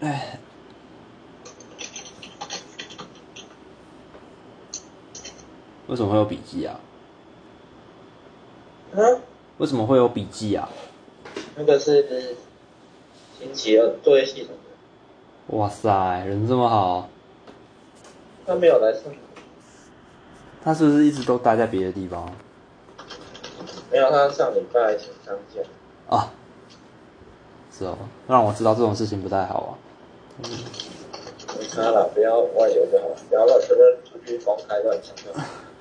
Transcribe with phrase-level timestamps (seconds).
[0.00, 0.38] 哎，
[5.86, 6.78] 为什么会有笔记啊？
[8.92, 9.20] 嗯，
[9.58, 10.68] 为什么会有笔记啊？
[11.56, 12.36] 那个是
[13.38, 15.88] 星期二作业系统的，哇塞，
[16.26, 17.08] 人这么好，
[18.46, 19.04] 他没有来上，
[20.62, 22.30] 他是不是一直都待在别的地方
[23.90, 25.62] 没有他上礼拜请丧假。
[26.14, 26.30] 啊？
[27.70, 29.72] 是哦，让我知道这种事情不太好啊。
[30.38, 35.14] 没差了，不要外流就好，不要乱随便出去公开乱讲。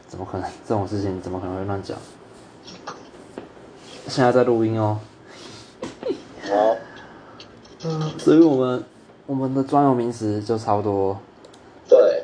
[0.08, 0.50] 怎么可能？
[0.68, 1.98] 这种事情怎么可能会乱讲？
[4.08, 5.00] 现在在录音哦。
[6.44, 6.78] 好，
[7.84, 8.84] 嗯所以我们
[9.26, 11.18] 我们的专有名词就差不多，
[11.90, 12.24] 对，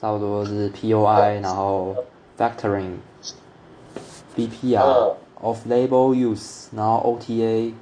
[0.00, 1.94] 差不多是 POI，然后
[2.38, 2.96] factoring、
[4.34, 7.72] BPR、嗯 off-label use，然后 OTA、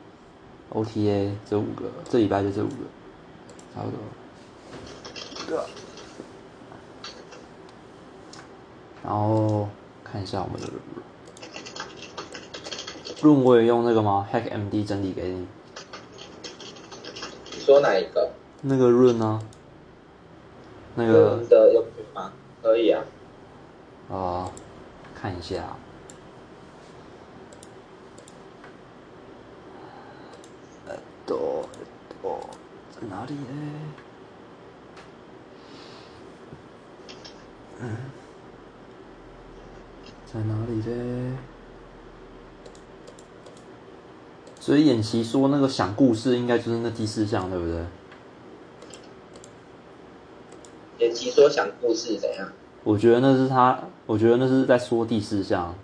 [0.74, 2.74] OTA 这五个，这礼拜就这五个，
[3.78, 4.00] 差不多。
[9.04, 9.68] 然后
[10.02, 10.66] 看一下我们的
[13.22, 15.46] 论，我也用那个吗？HackMD 整理给你。
[17.52, 18.28] 你说哪一个？
[18.62, 19.40] 那个润啊，
[20.96, 22.32] 那个嗯的有吗？
[22.60, 23.04] 可以啊。
[24.08, 24.50] 呃，
[25.14, 25.76] 看一下，
[30.88, 31.64] 呃，都
[32.20, 32.57] 都在
[33.06, 33.48] 哪里呢？
[37.80, 37.96] 嗯，
[40.26, 41.38] 在哪里呢？
[44.60, 47.84] 所以演习说那个想故事应该就是那第四项，对不对？
[50.98, 52.52] 演习说讲故事怎样？
[52.82, 55.74] 我觉得那是他，我觉得那是在说第四项，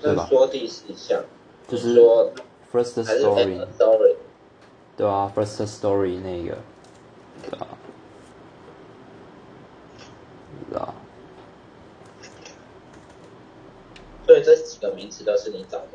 [0.00, 1.24] 对吧是说第四项，
[1.66, 2.30] 就是说
[2.76, 4.16] first story？
[4.96, 6.58] 对啊，first story 那个，
[7.42, 7.66] 对啊，
[10.70, 10.94] 对啊，
[14.26, 15.88] 所以这几个名词都是你找的。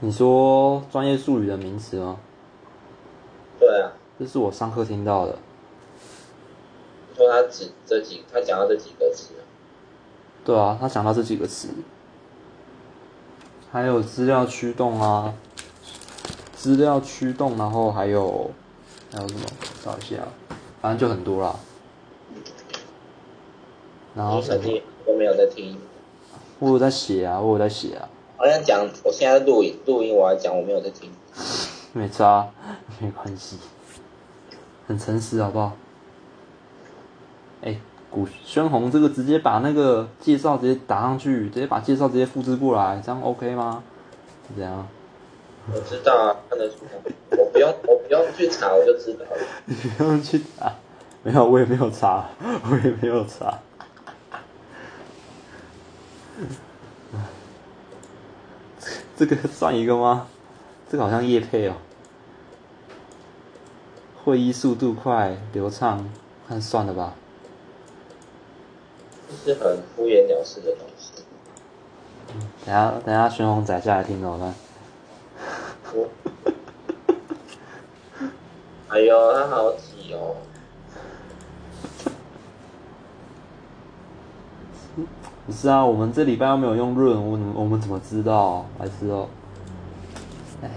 [0.00, 2.18] 你说专业术语的名词吗？
[3.60, 5.38] 对啊，这是我上课听到的，
[7.16, 9.34] 说他指这几，他讲到这几个词，
[10.44, 11.68] 对啊，他讲到这几个词，
[13.72, 15.32] 还有资料驱动啊，
[16.54, 18.50] 资料驱动，然后还有
[19.10, 19.40] 还有什么？
[19.82, 20.16] 找一下，
[20.82, 21.56] 反正就很多啦。
[24.14, 24.56] 然后什么？
[24.56, 25.78] 你肯定都没有在听。
[26.58, 31.10] 我有在写啊，我有在写啊，好像讲，我现在在录音，录音我还讲我没有在听。
[31.94, 32.50] 没差，
[33.00, 33.56] 没关系，
[34.86, 35.72] 很诚实好不好？
[37.62, 37.80] 哎、
[38.12, 43.82] 古宣红这个直接把那个介绍直接打上去，直接把介绍直接复制过来，这样 OK 吗？
[44.46, 44.86] 是这样？
[45.72, 47.38] 我知道啊，看得出来。
[47.38, 49.42] 我不用，我不用去查，我就知道了。
[49.64, 50.74] 你不用去查，
[51.22, 52.28] 没有，我也没有查，
[52.70, 53.58] 我也没有查。
[59.16, 60.26] 这个算一个吗？
[60.90, 61.74] 这个好像叶配哦。
[64.24, 66.04] 会议速度快、流畅，
[66.46, 67.14] 看算了吧。
[69.44, 71.12] 这是很敷衍了事的东西。
[72.64, 74.54] 等下等下玄红仔下来听怎么办？
[75.94, 76.08] 我，
[78.88, 80.36] 哎呦，他好挤哦。
[85.44, 88.64] 不是啊，我们这礼拜又没有用润，我们我们怎么知道？
[88.78, 89.28] 白痴哦。
[90.62, 90.70] 哎，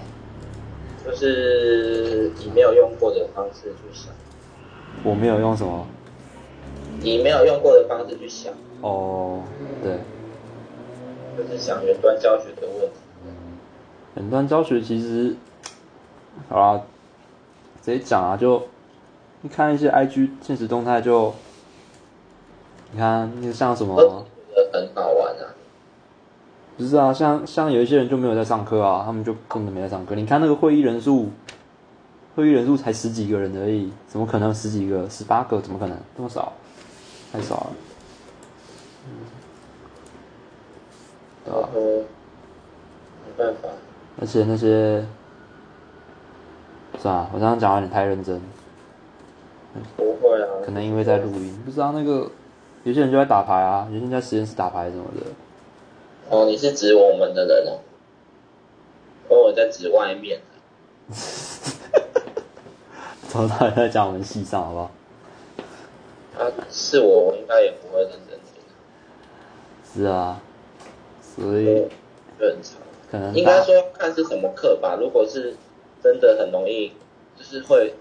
[1.06, 4.12] 就是你没有用过的方式去想，
[5.04, 5.86] 我没有用什么。
[7.02, 9.42] 你没有用过的方式去想，哦，
[9.84, 10.00] 对，
[11.38, 12.96] 就是想远端教学的问题。
[14.16, 15.36] 远端教学其实，
[16.50, 16.82] 好啦，
[17.82, 18.64] 直接讲啊，就
[19.42, 21.34] 你看一些 IG 现实动态就，
[22.92, 23.96] 你看那个像什么，
[24.74, 25.52] 很好玩啊。
[26.78, 30.16] 不是啊，像像有一些人就没有在上课啊，他们就根本没在上课。
[30.16, 31.30] 你看那个会议人数，
[32.36, 35.60] 会议人数才十几个人而已，怎么可能十几个、十八个？
[35.62, 36.54] 怎么可能这么少？
[37.36, 37.72] 太少了。
[41.44, 41.82] 对吧、然后
[43.28, 43.70] 没办法，
[44.20, 45.06] 而且那些，
[46.98, 48.42] 算了，我刚刚讲有点太认真，
[49.98, 50.48] 不会啊。
[50.66, 52.32] 可能因为在录音，不知道那个
[52.84, 55.22] 有些人就在打牌啊，有些人在实验室打牌什么的。
[56.30, 57.78] 哦，你是指我们的人哦？
[59.30, 60.40] 哦，我在指外面。
[63.28, 64.90] 从头到尾在讲我们戏上，好不好？
[66.38, 68.62] 他是我，我应该也不会认真听。
[69.94, 70.42] 是啊，
[71.22, 71.88] 所以
[72.40, 72.78] 就很长。
[73.10, 74.98] 可能应该说看是什么课吧。
[75.00, 75.56] 如果是
[76.04, 76.94] 真的很容易，
[77.38, 77.94] 就是会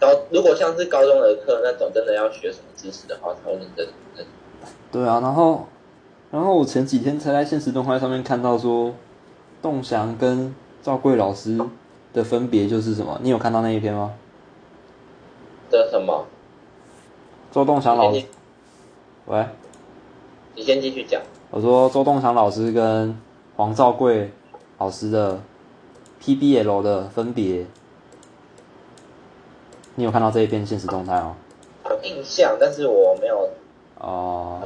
[0.00, 0.08] 高。
[0.30, 3.86] 如果像是高中的课那种，真的要学什么知识的话，才会认真
[4.16, 4.26] 认。
[4.90, 5.66] 对啊，然后
[6.30, 8.94] 然后我前几天才在现实动态上面看到说，
[9.60, 11.58] 栋翔跟赵贵老师
[12.12, 13.18] 的分别就是什么？
[13.22, 14.14] 你有看到那一篇吗？
[15.70, 16.26] 的什么？
[17.52, 18.24] 周栋翔老师，
[19.26, 19.44] 喂，
[20.54, 21.20] 你先继续讲。
[21.50, 23.14] 我说周栋翔老师跟
[23.56, 24.30] 黄兆贵
[24.78, 25.38] 老师的
[26.22, 27.66] PBL 的分别，
[29.96, 31.36] 你有看到这一篇现实动态吗？
[31.90, 33.46] 有印象，但是我没有
[33.98, 34.62] 哦。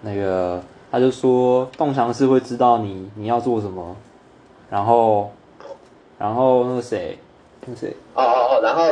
[0.00, 0.60] 那个
[0.90, 3.94] 他就说栋强是会知道你你要做什么，
[4.68, 5.30] 然后
[6.18, 7.16] 然后那个谁，
[7.64, 8.88] 那个谁，哦哦哦，然后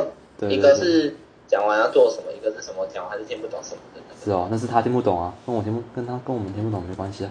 [0.48, 4.00] 一个对是讲完要做什么，一个是什么讲完还是听不懂什么的。
[4.24, 7.30] 是哦，那是他听不懂啊，跟我听不跟他跟我们听不懂没关系啊。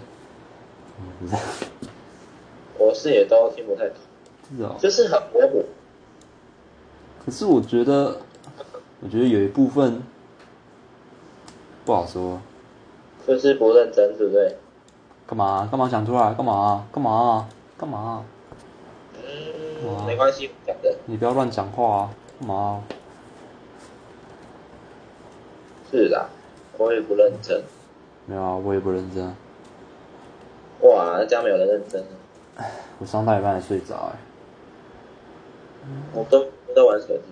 [0.98, 1.36] 嗯，是
[2.78, 3.96] 我是也都听不太懂，
[4.56, 5.64] 是哦，就是很模糊。
[7.24, 8.18] 可是我觉得，
[9.00, 10.02] 我觉得有一部分
[11.84, 12.40] 不好说。
[13.26, 14.56] 就是不认真，对不对？
[15.26, 15.66] 干嘛？
[15.70, 16.34] 干嘛讲出来？
[16.34, 16.86] 干嘛？
[16.92, 17.48] 干嘛？
[17.78, 18.22] 干嘛？
[19.16, 22.10] 嗯，没关系，讲的你不要乱讲话啊！
[22.38, 22.82] 干嘛？
[25.94, 26.26] 是啦，
[26.76, 27.62] 我也不认真。
[28.26, 29.32] 没有啊，我也不认真啊。
[30.80, 32.02] 哇，那这样没有人认真，
[32.98, 34.18] 我上到一半才睡着哎、
[36.12, 37.22] 我都都在玩手机。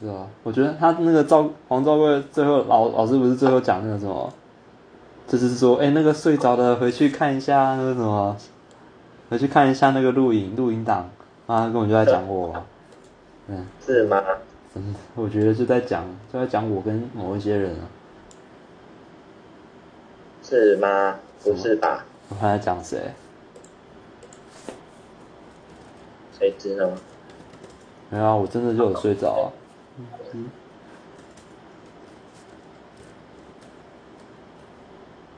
[0.00, 4.32] 是啊，我觉得他那个赵黄兆贵最后老老师不是最后讲那个什么，
[5.28, 8.34] 就是说，哎、那个睡着的回去看一下那个什么，
[9.28, 11.10] 回去看一下那个录影录影档，
[11.46, 12.54] 啊，根本就在讲我，
[13.48, 14.22] 嗯，是吗？
[14.74, 17.84] 真的，我觉得就在讲就在讲我跟某一些人啊，
[20.48, 21.16] 是吗？
[21.42, 22.04] 不是吧？
[22.28, 23.00] 我看在讲谁，
[26.38, 26.88] 谁知道？
[28.10, 29.46] 没有啊，我真的就有睡着啊，
[30.32, 30.48] 嗯，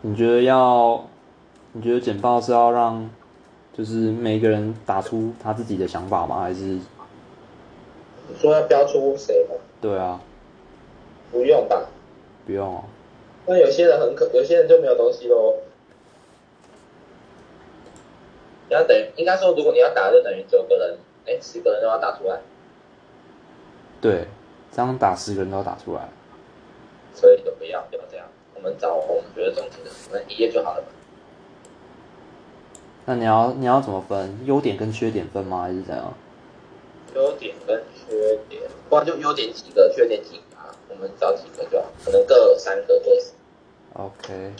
[0.03, 1.03] 你觉得要，
[1.73, 3.09] 你觉得简报是要让，
[3.73, 6.41] 就是每个人打出他自己的想法吗？
[6.43, 6.83] 还是你
[8.39, 9.55] 说要标出谁吗？
[9.81, 10.21] 对啊，
[11.33, 11.87] 不用吧？
[12.45, 12.85] 不用哦，
[13.49, 15.57] 那有些人很可，有些人就没有东西喽。
[18.69, 22.39] 你要等于应该说，如果你要打，就等于九个人，哎，十个人都要打出来，
[24.03, 24.27] 对，
[24.71, 26.11] 这样打十个人都要打出来，
[27.15, 28.27] 所以就不要不要这样。
[28.55, 30.89] 我们找我们觉得重点的，那一页就好了嘛。
[33.07, 34.39] 那你要你要怎么分？
[34.45, 35.63] 优点跟缺点分吗？
[35.63, 36.13] 还是怎样？
[37.15, 38.61] 优点跟缺点，
[38.91, 40.77] 不然就优点几个，缺点几个啊？
[40.91, 43.33] 我们找几个就好，可能各三个各四。
[43.99, 44.53] OK，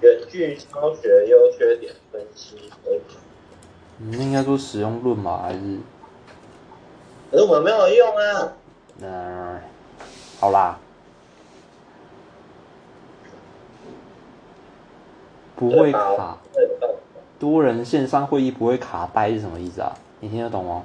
[0.00, 2.68] 远距教学优缺点分析
[4.00, 5.42] 应该说使用论吧？
[5.44, 5.78] 还是
[7.30, 8.52] 可是我们没有用啊。
[9.02, 9.60] 嗯，
[10.40, 10.80] 好啦，
[15.54, 16.38] 不会卡。
[17.38, 19.96] 多人线上会议不会卡呆是什么意思啊？
[20.18, 20.82] 你听得懂吗？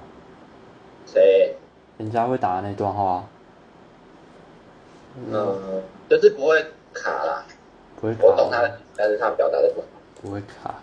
[1.15, 1.56] 谁？
[1.97, 3.25] 人家会打的那段话，
[5.15, 7.45] 嗯，就是不会卡啦。
[8.00, 9.88] 不会卡，我懂他但是他表达的不好
[10.22, 10.75] 不会卡，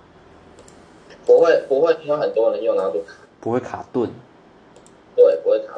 [1.26, 4.10] 不会不会因为很多人用然后就卡，不会卡顿。
[5.14, 5.74] 对，不会卡。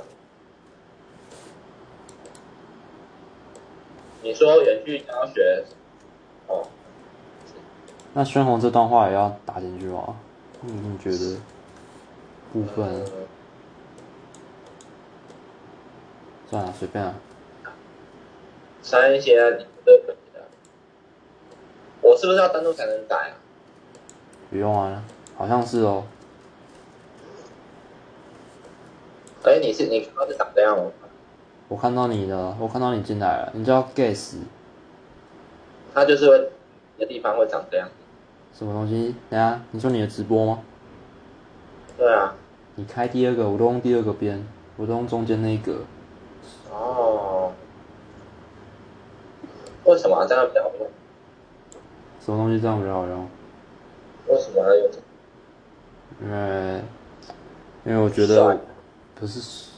[4.23, 5.65] 你说远距教学，
[6.47, 6.65] 哦，
[8.13, 10.17] 那宣红这段话也要打进去吗？
[10.61, 11.37] 你你觉得
[12.53, 13.27] 部分嗯
[16.51, 17.15] 算了，随便啊。
[18.83, 20.45] 删一些你的可以的。
[22.03, 23.35] 我是不是要登录才能改啊？
[24.51, 25.03] 不用啊，
[25.37, 26.05] 好像是哦。
[29.45, 30.91] 哎，你是你刚刚是长这样吗？
[31.69, 34.37] 我看到你的，我看到你进来了，你叫 Guess
[35.95, 36.39] 它就是会
[36.99, 37.89] 的地方会长这样。
[38.53, 39.15] 什么东西？
[39.31, 40.63] 等下，你说你的直播吗？
[41.97, 42.35] 对啊。
[42.77, 44.47] 你开第二个，我都用第二个边，
[44.77, 45.79] 我都用中间那一个。
[46.71, 47.53] 哦。
[49.85, 50.89] 为什么这样比较好用？
[52.21, 53.29] 什么东西这样比较好用？
[54.29, 54.91] 为什么要用？
[56.23, 56.83] 因为
[57.85, 58.59] 因为我觉得
[59.15, 59.69] 不是，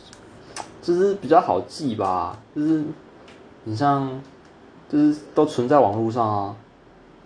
[0.80, 2.84] 就是比较好记吧，就是
[3.64, 4.20] 你像
[4.88, 6.56] 就是都存在网络上啊。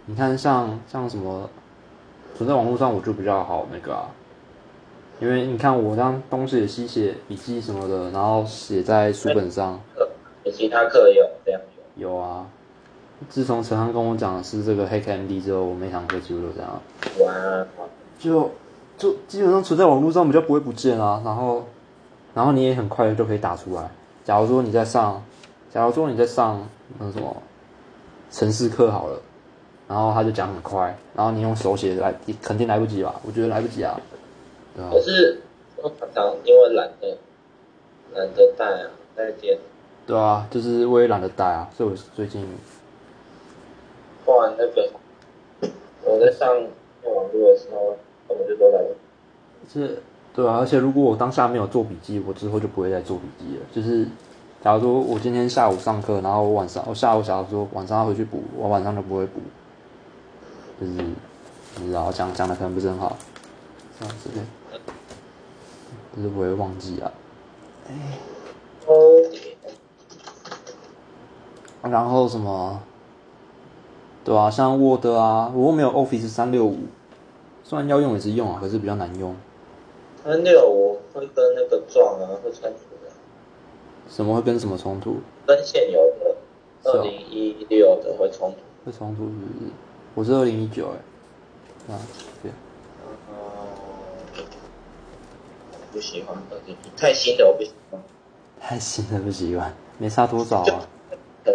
[0.06, 1.48] 你看像像什么
[2.34, 4.08] 存在网络上，我就比较好那个啊，
[5.20, 9.78] 因为你看我这样东写西写笔记什么的，然后写在书本上，
[10.42, 11.60] 你其他课也有这样？
[11.96, 12.46] 有啊。
[13.28, 16.80] 自从陈航跟我讲的是这个黑 MD 之后，我每堂课几乎都这样。
[17.18, 17.66] 哇，
[18.18, 18.50] 就
[18.96, 21.66] 就基本上存在网络上比较不会不见啊，然后
[22.32, 23.90] 然后你也很快就可以打出来。
[24.24, 25.22] 假如说你在上，
[25.70, 26.66] 假如说你在上
[26.98, 27.36] 那什么
[28.30, 29.20] 城市课好了，
[29.86, 33.14] 然后他就讲很快，然后你用手写来，你肯定来不及吧？
[33.26, 34.09] 我觉得来不及啊，对
[34.80, 35.40] 啊可，是
[35.76, 37.16] 我常常因为懒得
[38.14, 39.58] 懒得带啊，带电，
[40.06, 42.46] 对啊，就是我也懒得带啊，所以我最近
[44.24, 44.90] 不然那个
[46.04, 46.56] 我在上
[47.04, 47.96] 用网络的时候，
[48.28, 48.94] 我们就都来不
[49.68, 49.80] 及。
[49.80, 50.02] 是，
[50.34, 53.62] 对啊，而且如果我当下没有做笔记，我之后就不会再做笔记了。
[53.72, 54.06] 就是，
[54.62, 59.40] 假如说我今天下午上课，然后我晚上我下午假如说晚上要回去补，我晚上就不会补。
[60.80, 60.92] 就是，
[61.76, 63.16] 你知道讲讲的可能不是很好，
[63.98, 64.30] 这样子
[66.14, 67.12] 的，就是我会忘记啊。
[68.86, 68.94] 哦，
[71.82, 72.80] 然后什么，
[74.24, 76.76] 对啊，像 Word 啊，我又没有 Office 三六五，
[77.64, 79.34] 虽然要用也是用啊，可是比较难用。
[80.22, 83.10] 三六五会跟那个撞啊，会冲突的，
[84.08, 85.16] 什么会跟什么冲突？
[85.46, 86.36] 跟现有的
[86.84, 88.58] 二零一六的会冲突。
[88.84, 89.70] 会冲突是不是？
[90.14, 90.88] 我是二零一九
[91.88, 91.98] 哎，啊，
[92.42, 92.52] 对，
[95.92, 96.36] 不喜欢
[96.96, 98.00] 太新的我不喜欢。
[98.60, 100.88] 太新的不喜欢，没差多少啊。
[101.44, 101.52] 呃，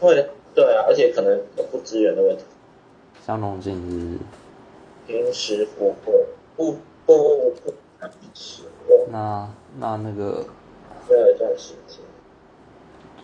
[0.00, 2.44] 会，对啊，而且可能有不支援的问题。
[3.24, 4.18] 相容性是
[5.06, 6.26] 平时不会，
[6.56, 6.76] 不
[7.06, 10.44] 不不敢使用，那那那个
[11.06, 12.00] 需要一段时间。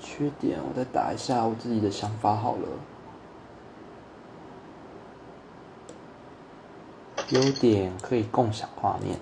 [0.00, 2.68] 缺点，我再打一下我自己的想法好了。
[7.30, 9.18] 优点可以共享画面，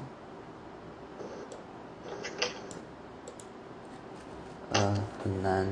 [4.72, 5.66] 呃，很难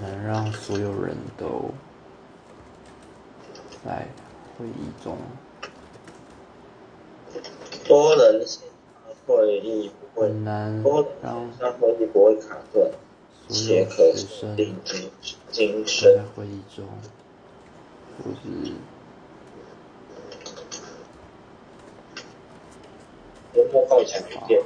[0.00, 1.70] 能让所有人都
[3.84, 4.08] 在
[4.58, 5.16] 会议中。
[7.84, 12.90] 多人线上会议不会，很难多人让线上会议不会卡顿，
[13.48, 15.10] 所且有可学生定精
[15.50, 16.24] 精在。
[16.34, 16.84] 会议中，
[18.18, 18.72] 或是
[23.54, 24.62] 幽默共享语言，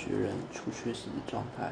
[0.00, 1.70] 学人处学习的状态。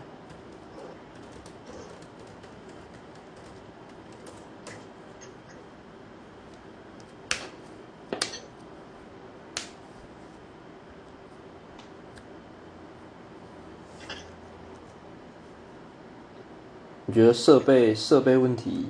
[17.06, 18.88] 你觉得设备设备问题，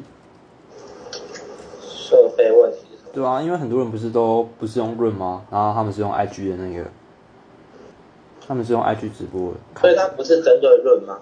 [1.80, 2.78] 设备问题？
[3.12, 5.46] 对啊，因为很多人不是都不是用润吗？
[5.52, 6.90] 然后他们是用 IG 的那个，
[8.48, 11.18] 他们是用 IG 直播的，所以它不是针对论吗？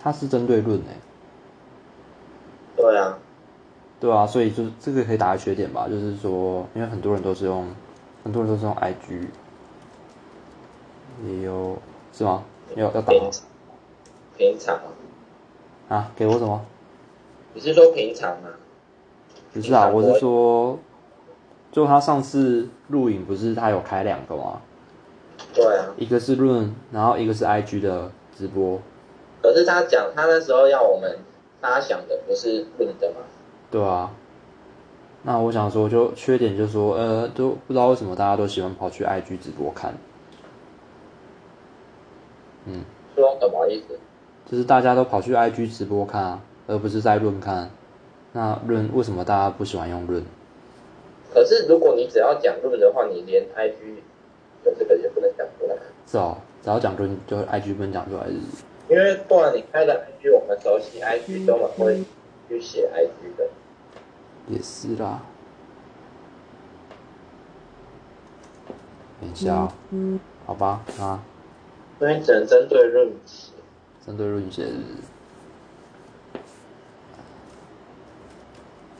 [0.00, 0.96] 它是针对论诶、
[2.76, 3.18] 对啊，
[3.98, 7.66] 对啊，所以就是这个可以打个缺点吧，就是说，因为很多人都是用，
[8.22, 9.26] 很多人都是用 IG，
[11.26, 11.76] 也有
[12.12, 12.44] 是吗？
[12.76, 13.30] 要要打吗
[14.38, 14.78] 平常，
[15.88, 16.12] 啊？
[16.14, 16.64] 给我什么？
[17.52, 18.50] 你是说平常吗？
[19.52, 20.78] 不是啊，我是说，
[21.72, 24.60] 就他上次录影不是他有开两个吗？
[25.56, 28.78] 对啊，一个是论，然后一个是 IG 的直播，
[29.42, 31.16] 可是他讲他那时候要我们
[31.60, 33.16] 发想的不是论的嘛？
[33.70, 34.12] 对啊。
[35.22, 39.94] 那我想说，就缺点就是说，呃，都不知道为什么大家都喜欢跑去 IG 直播看，
[42.66, 42.84] 嗯。
[43.16, 43.98] 说什么意思？
[44.48, 47.70] 就是大家都跑去 IG 直播看啊，而不是在论看。
[48.32, 50.22] 那论为什么大家不喜欢用论？
[51.34, 53.74] 可是如果你只要讲论的话，你连 IG
[54.66, 55.74] 的这个也不能讲出来，
[56.06, 58.26] 是哦，只要讲出就 IG 不能讲出来
[58.88, 62.04] 因为不然你开的 IG，我们熟悉 IG 根本会
[62.48, 63.48] 去写 IG 的。
[64.48, 65.22] 也是啦。
[69.20, 69.72] 等一下、哦，
[70.44, 71.20] 好吧，啊，
[71.98, 73.52] 所以只能针对论写。
[74.04, 74.86] 针对论写是不是？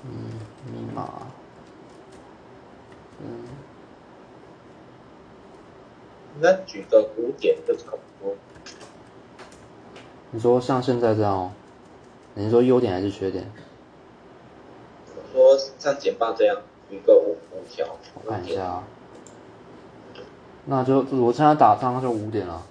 [0.03, 0.11] 嗯，
[0.73, 1.09] 密码，
[3.21, 3.27] 嗯，
[6.41, 8.35] 那举个五点就差不多。
[10.31, 11.53] 你说像现在这样哦，
[12.35, 13.51] 你是说优点还是缺点？
[15.15, 16.57] 我说像简报这样，
[16.91, 18.85] 举个五五条，我看一下啊。
[20.67, 22.63] 那就我现在打上就五点了，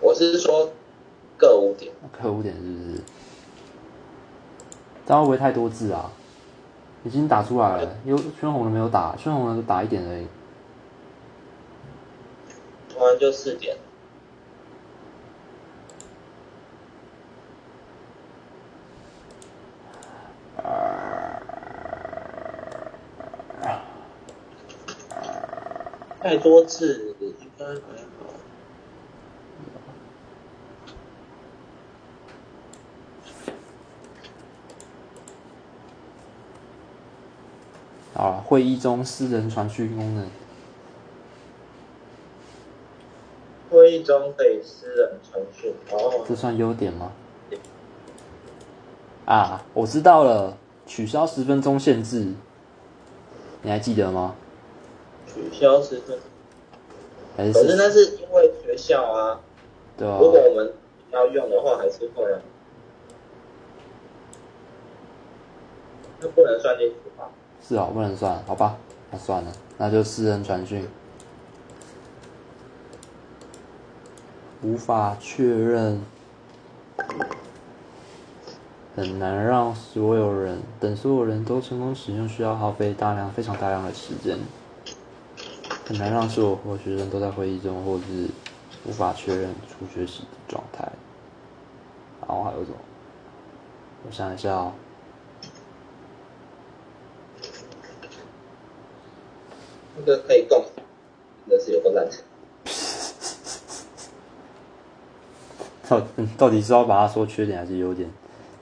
[0.00, 0.70] 我是说
[1.36, 3.00] 各五点，各五点是不是？
[5.06, 6.12] 这样会不会太多字啊？
[7.04, 10.26] 已经打出来了，有宣红的没有打，宣红的打一点而已。
[13.18, 13.76] 就四点。
[26.20, 27.14] 太多次。
[38.14, 40.41] 啊，会议中私人传讯功能。
[44.02, 45.74] 中可以私人传讯。
[45.90, 47.12] 哦，这算优点吗？
[49.24, 50.56] 啊，我知道了，
[50.86, 52.32] 取消十分钟限制，
[53.62, 54.34] 你还记得吗？
[55.26, 56.18] 取消十分。
[57.36, 59.40] 还是可是那是因为学校啊，
[59.96, 60.72] 对啊如，果我们
[61.12, 62.38] 要用的话，还是会啊。
[66.20, 67.30] 那不能算进去吧？
[67.66, 68.76] 是啊，不能算，好吧，
[69.10, 70.86] 那算了，那就私人传讯，
[74.62, 76.00] 无法确认，
[78.94, 84.38] 很难让所有人等所有人都成功使用，需要耗费大量非常大量的时间，
[85.84, 88.28] 很难让所有或学生都在会议中，或是
[88.86, 90.90] 无法确认初学习的状态。
[92.20, 92.76] 然后还有什么？
[94.06, 94.72] 我想一下哦。
[99.96, 100.64] 那个可以共，
[101.48, 102.08] 真的是有个烂。
[105.88, 108.08] 到嗯到底是要把它说缺点还是优点？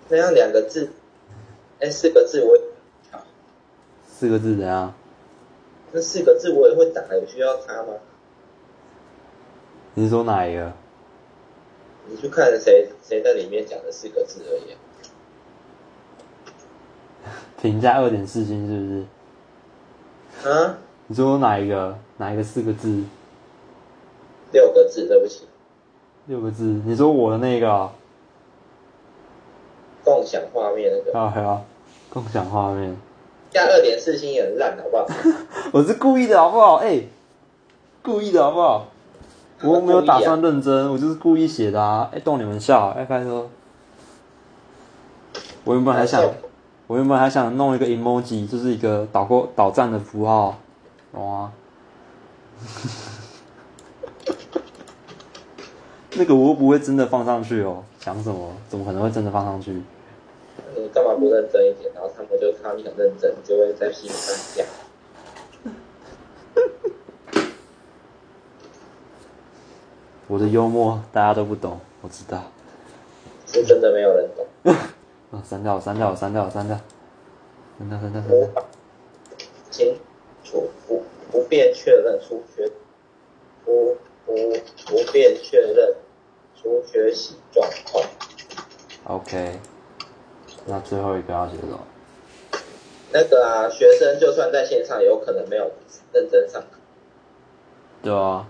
[0.09, 0.91] 这样两个字，
[1.79, 2.59] 哎，四个字我
[4.07, 4.93] 四个字怎样？
[5.93, 7.95] 那四个字我也会打，有需要它吗？
[9.95, 10.73] 你是说哪一个？
[12.09, 14.79] 你去看谁谁在里面讲的四个字而已啊。
[17.61, 20.51] 评价二点四星是不是？
[20.51, 21.99] 啊，你说哪一个？
[22.17, 23.05] 哪一个四个字？
[24.53, 25.47] 六个字，对不起，
[26.31, 26.81] 六个字？
[26.87, 27.91] 你说我的那个啊？
[30.05, 31.61] 共享画面那个啊还有
[32.09, 32.97] 共享画面，
[33.51, 35.07] 加二点四星也很烂，好不好？
[35.75, 36.77] 我是故意的好不好？
[36.77, 37.03] 哎、
[38.01, 38.87] 故意的好不好？
[39.65, 42.09] 我没有打算认真，我就是故意写的啊！
[42.15, 43.51] 哎、逗你们笑，哎、拜托。
[45.65, 46.23] 我原本还想，
[46.87, 50.55] 我原本还想弄一个 emoji，就是一个导过导站的符号，
[51.13, 51.53] 懂吗？
[56.21, 58.53] 那个我又不会真的放上去哦，想什么？
[58.69, 59.73] 怎么可能会真的放上去？
[60.77, 61.91] 你干嘛不认真一点？
[61.95, 64.67] 然后他们就看到你很认真，就会在心上讲。
[70.29, 72.43] 我的幽默大家都不懂，我知道。
[73.47, 74.47] 是真的没有人懂。
[75.31, 76.79] 啊， 删掉，删掉，删掉，删掉，
[77.79, 78.63] 删掉，删掉，删掉。
[79.71, 79.97] 清
[80.45, 81.03] 楚不
[81.33, 82.71] 不便确认出学
[83.65, 84.35] 不不
[84.87, 85.95] 不便确认
[86.61, 88.05] 出学习状况。
[89.05, 89.59] OK，
[90.67, 91.79] 那最后一个要写什么？
[93.13, 95.73] 那个啊，学生就算在线上，有可能没有
[96.13, 96.79] 认真上课。
[98.03, 98.47] 对啊，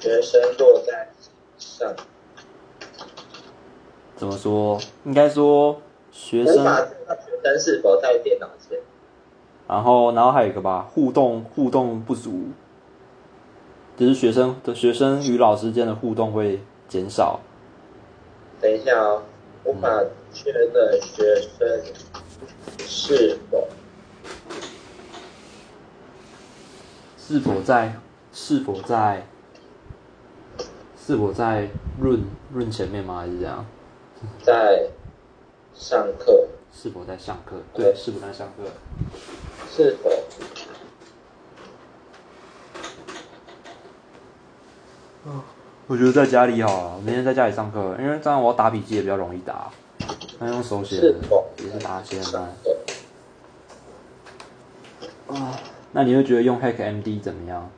[0.00, 1.10] 学生若在
[1.58, 1.94] 上
[4.16, 4.80] 怎么说？
[5.04, 8.78] 应该说学无生，法知道学生是否在电脑前。
[9.68, 12.48] 然后然后还有一个吧，互动互动不足，
[13.96, 17.40] 就是学生的学生与老师间的互动会减少。
[18.60, 19.22] 等一下哦，
[19.64, 19.88] 无法
[20.32, 21.82] 确认学生
[22.78, 23.68] 是否
[27.18, 27.94] 是否在
[28.32, 29.26] 是否在
[30.96, 31.68] 是否在
[32.00, 33.20] 润润前面吗？
[33.20, 33.66] 还是怎样？
[34.42, 34.88] 在
[35.74, 37.56] 上课，是否在上课？
[37.74, 38.62] 对，是否在上课？
[39.68, 40.10] 是否
[45.86, 49.70] 我觉得在家里好了，我明天在家里上课，因为这样我要打笔记也比较容易打。
[50.38, 51.14] 那用手写的
[51.58, 52.50] 也是打起来很慢。
[55.28, 55.58] 啊，
[55.92, 57.70] 那你会觉得用 Hack MD 怎么样？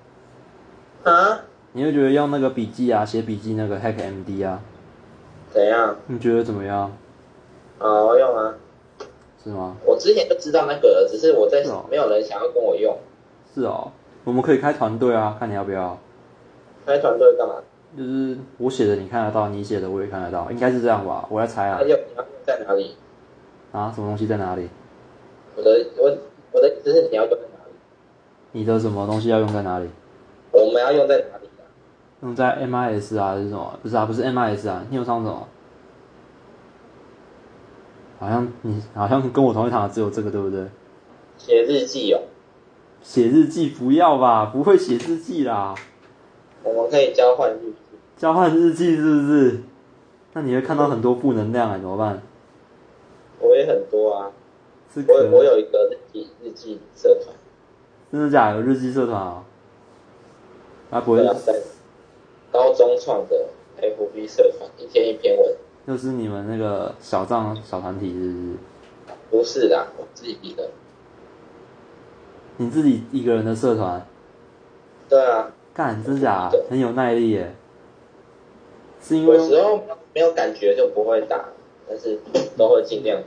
[1.02, 1.40] 啊？
[1.72, 4.60] 你会觉得用那个笔记啊，写笔记那个 Hack MD 啊，
[5.50, 5.96] 怎样？
[6.06, 6.90] 你觉得怎么样？
[7.78, 8.54] 好用啊！
[9.42, 9.76] 是吗？
[9.84, 12.96] 我之前就知道那个了，只是我在没有人想要跟我用。
[13.54, 13.90] 是哦，
[14.24, 15.98] 我们可以开团队啊，看你要不要。
[16.86, 17.54] 开团队干嘛？
[17.96, 21.26] 就是我写的你看得到，你写的我也看得到，应该是这样吧？
[21.30, 21.98] 我来猜啊要用
[22.44, 22.96] 在哪里？
[23.72, 24.68] 啊，什么东西在哪里？
[25.56, 26.16] 我的我
[26.52, 27.72] 我的意思是你要用在哪里？
[28.52, 29.88] 你的什么东西要用在哪里？
[30.52, 31.62] 我们要用在哪里啊？
[32.22, 33.78] 用在 MIS 啊，还是什么？
[33.82, 35.48] 不是啊，不是 MIS 啊，你有上什么？
[38.18, 40.64] 好像你好像跟我同一堂的只有这个，对不对？
[41.36, 42.22] 写日记哦，
[43.02, 45.74] 写日记不要吧，不会写日记啦，
[46.64, 47.96] 我们可以交换日记。
[48.16, 49.60] 交换日记是不是？
[50.32, 52.20] 那你会看到很多负能量啊，怎么办？
[53.38, 54.30] 我也很多啊，
[54.96, 57.34] 我我有一个日记日记社团，
[58.10, 58.56] 真的假的？
[58.56, 59.44] 有日记社团啊？
[60.90, 61.24] 啊不会
[62.52, 63.48] 高中创的
[63.80, 65.54] FB 社团，一天一篇文，
[65.86, 68.56] 又是你们那个小账小团体是不是？
[69.30, 70.70] 不是啦，我自己比的。
[72.56, 74.06] 你自己一个人的社团，
[75.08, 76.48] 对啊，干真假？
[76.70, 77.54] 很有耐力耶。
[79.00, 79.82] 是因为有时候
[80.14, 81.44] 没有感觉就不会打，
[81.88, 82.18] 但是
[82.56, 83.20] 都会尽量。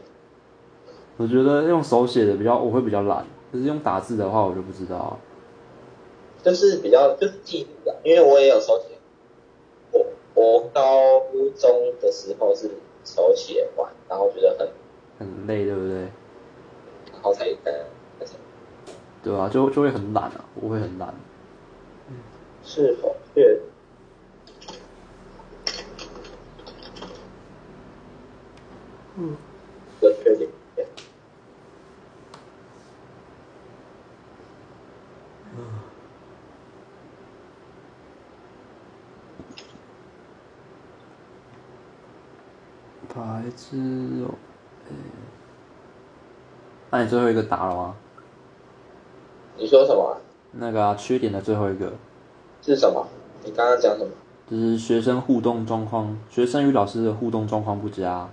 [1.17, 3.25] 我觉得用手写的比较，我会比较懒。
[3.51, 5.19] 可是用打字的话，我就不知道。
[6.41, 8.95] 就是比较就是记录的，因为我也有手写。
[9.91, 11.19] 我我高
[11.57, 12.71] 中的时候是
[13.03, 15.95] 手写完，然后觉得很，很累，对不对？
[17.11, 17.73] 然后才干。
[19.23, 21.13] 对啊，就就会很懒啊，我会很懒。
[22.67, 23.57] 是否确
[29.15, 29.37] 嗯，
[30.01, 30.49] 的缺点？
[43.15, 43.77] 白痴
[44.27, 44.35] 哦、
[44.89, 44.95] 欸，
[46.91, 47.95] 那你最后一个答了吗？
[49.57, 50.19] 你说什么啊？
[50.51, 51.91] 那个、啊、缺点的最后一个，
[52.67, 53.07] 是什么？
[53.45, 54.11] 你刚刚讲什么？
[54.51, 58.27] 就是学生互动状况，学生与老师的互动状况不佳。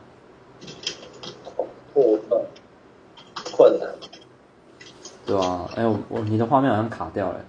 [1.93, 2.45] 互动
[3.57, 3.89] 困难。
[5.25, 7.41] 对啊，哎、我我你的画面好像卡掉了，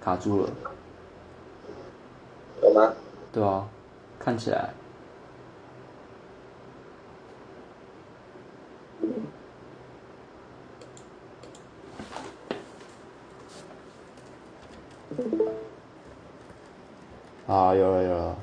[0.00, 0.50] 卡住了。
[2.62, 2.92] 有吗？
[3.32, 3.68] 对啊，
[4.18, 4.74] 看起来。
[17.46, 18.36] 啊，有了有了，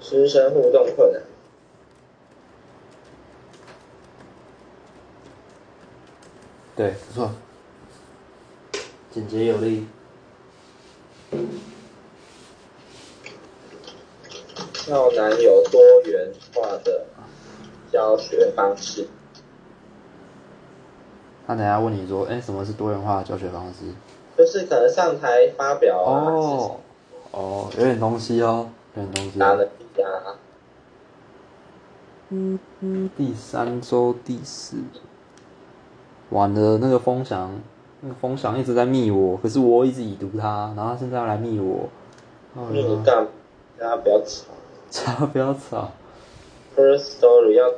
[0.00, 1.22] 师生互动困难。
[6.74, 7.30] 对，不错，
[9.10, 9.86] 简洁有力。
[14.86, 17.04] 较难有多元化的
[17.92, 19.06] 教学方式。
[21.46, 23.92] 他等下问你说，哎、什么是多元化的教学方式？
[24.36, 26.76] 就是可能上台发表啊，哦，
[27.32, 29.56] 哦，有点东西哦，有点东西、拿哦。
[29.56, 30.36] 能力啊，
[32.30, 34.76] 嗯嗯，第三周第四，
[36.30, 37.50] 完了，那个风翔，
[38.00, 41.88] 那个风翔一直在密我，可是我一直已读他，然后他现在要来密我。
[42.70, 43.26] 密你干，
[43.78, 44.44] 大家不要吵。
[44.90, 45.90] 吵，不要吵。
[46.74, 47.70] First story 要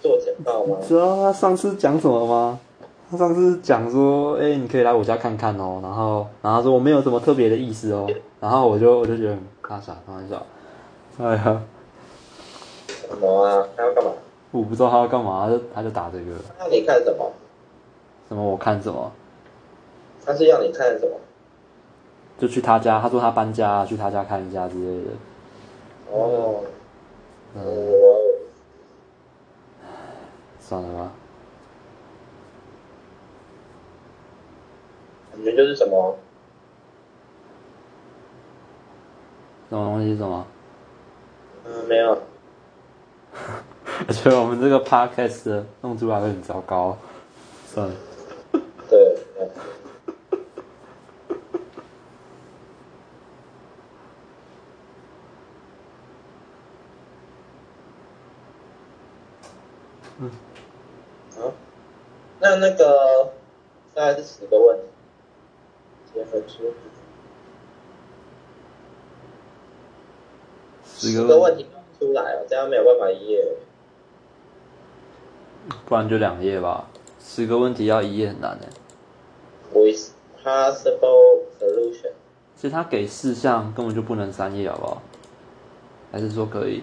[0.00, 0.78] 做简报吗？
[0.86, 2.60] 知道他上次讲什么吗？
[3.08, 8.06] 他上次讲说，哎、你可以来我家看看哦，然后，然后他说我没有什么特别的意思哦，
[8.40, 10.42] 然后我就我就觉得很大傻，开玩笑。
[11.18, 11.62] 哎呀，
[13.08, 13.64] 什么啊？
[13.76, 14.10] 他要干嘛？
[14.50, 17.30] 我不知道他要干嘛，他就他就打这个，要你看什么？
[18.28, 19.12] 什么我看什么，
[20.24, 21.16] 他是要你看什么？
[22.38, 25.10] 就去他家，他说他搬家，去他家看一下之类的。
[26.10, 26.60] 哦，
[27.54, 27.62] 嗯，
[30.58, 31.12] 算了吧。
[35.36, 36.16] 感觉就是什么？
[39.68, 40.46] 什么东西什么？
[41.66, 42.18] 嗯，没有。
[44.08, 46.96] 我觉得我们这个 podcast 的弄出来会很糟糕。
[47.66, 47.94] 算了。
[48.88, 49.48] 对，对
[60.18, 60.30] 嗯。
[61.36, 61.52] 好，
[62.40, 63.32] 那那个
[63.94, 64.84] 大概是十个问题，
[66.16, 66.72] 结合出
[70.86, 71.66] 十十个问题
[71.98, 73.46] 出来哦，这样没有办法一页。
[75.84, 76.88] 不然就两页吧。
[77.20, 78.68] 十个问题要一页很难诶。
[79.74, 80.10] with
[80.42, 82.12] possible solution。
[82.56, 85.02] 其实他给四项根本就不能三页，好不好？
[86.10, 86.82] 还是说可以？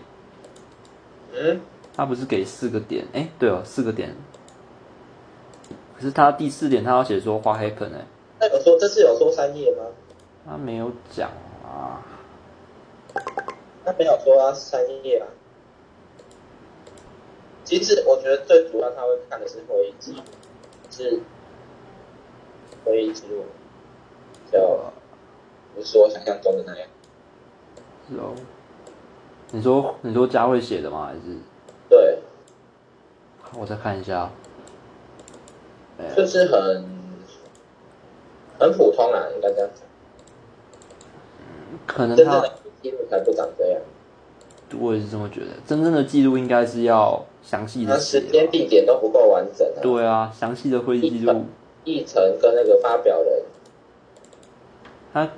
[1.34, 1.60] 嗯，
[1.96, 3.08] 他不是给四个点？
[3.14, 4.16] 哎、对哦，四个点。
[5.96, 8.06] 可是他第四点他要写说 what happened 哎、
[8.44, 9.86] 那有说这次有说三页吗？
[10.46, 11.32] 他没有讲
[11.64, 12.04] 啊。
[13.86, 15.28] 他没有说啊三页啊。
[17.64, 20.22] 其实我觉得最主要他会看的是会议记录，
[20.90, 21.22] 是
[22.84, 23.46] 会议记录，
[24.52, 24.60] 就
[25.74, 26.90] 不是我想象中的那样。
[28.10, 28.36] 是哦。
[29.52, 31.06] 你说你说佳慧写的吗？
[31.06, 31.38] 还是
[31.88, 32.20] 对，
[33.58, 34.30] 我再看一下？
[35.98, 36.93] 哎、就是很
[38.64, 39.84] 很普通啊，应该这样讲。
[41.86, 43.82] 可能他真正的记录才不长这样，
[44.80, 45.48] 我也是这么觉得。
[45.68, 48.50] 真正的记录应该是要详细的写时间。
[48.50, 49.82] 地点都不够完整啊。
[49.82, 51.46] 对啊，详细的会议记录
[51.84, 53.44] 议程跟那个发表人，
[55.12, 55.30] 他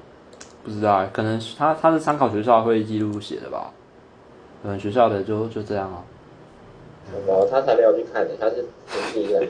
[0.63, 3.73] 不知道欸，可能他他是参考学校的会议记录写的吧？
[4.61, 6.03] 可能学校的就就这样啊，
[7.27, 9.49] 然后他才没有去看的，他是亲自一个人。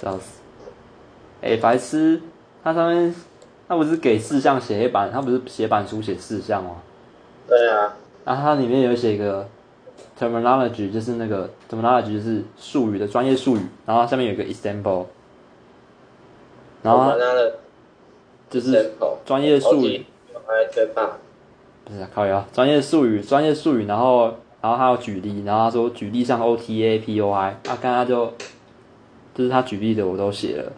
[0.00, 0.40] 笑死！
[1.42, 2.20] 哎、白痴，
[2.62, 3.14] 他上面
[3.68, 6.76] 他不是给四项写黑板，他不是写板书写四项吗？
[7.48, 7.92] 对啊，
[8.24, 9.46] 然后它里面有写一个
[10.18, 15.06] terminology，就是那个 terminology 就是术语的专业术语，然后下面有一个 example，
[16.82, 17.12] 然后
[18.48, 18.92] 就是
[19.24, 20.06] 专业术语，
[21.84, 28.32] 不是啊靠腰，专业术语，专业术语，然后然后还有举例，然后他说举例像 OTA、POI，啊，刚刚就
[29.34, 30.72] 就是他举例的我都写了，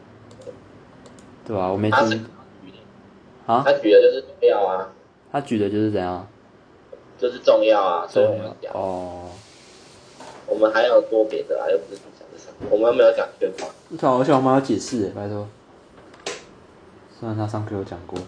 [1.47, 2.25] 对吧、我没他是记
[3.47, 4.89] 啊，他举的就是重要啊，
[5.31, 6.27] 他举的就是怎样，
[7.19, 9.29] 就是重要啊，所以我们讲，哦，
[10.47, 13.67] 我们还有多别的啊，又不是讲这三个，我们又没有讲缺乏。
[13.91, 15.47] 对啊，而且我们要解释耶，拜托，
[17.21, 18.19] 虽然他上课有讲过。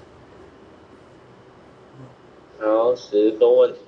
[2.60, 3.78] 然后十个问题，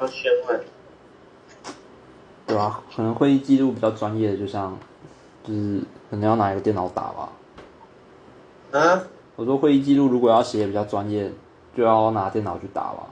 [0.00, 0.60] 要先问，
[2.46, 4.76] 对啊，可能会议记录比较专业的，就像
[5.44, 5.80] 就是
[6.10, 7.30] 可能要拿一个电脑打吧。
[8.72, 9.02] 啊？
[9.36, 11.32] 我说会议记录如果要写比较专业，
[11.74, 13.08] 就要拿电脑去打吧。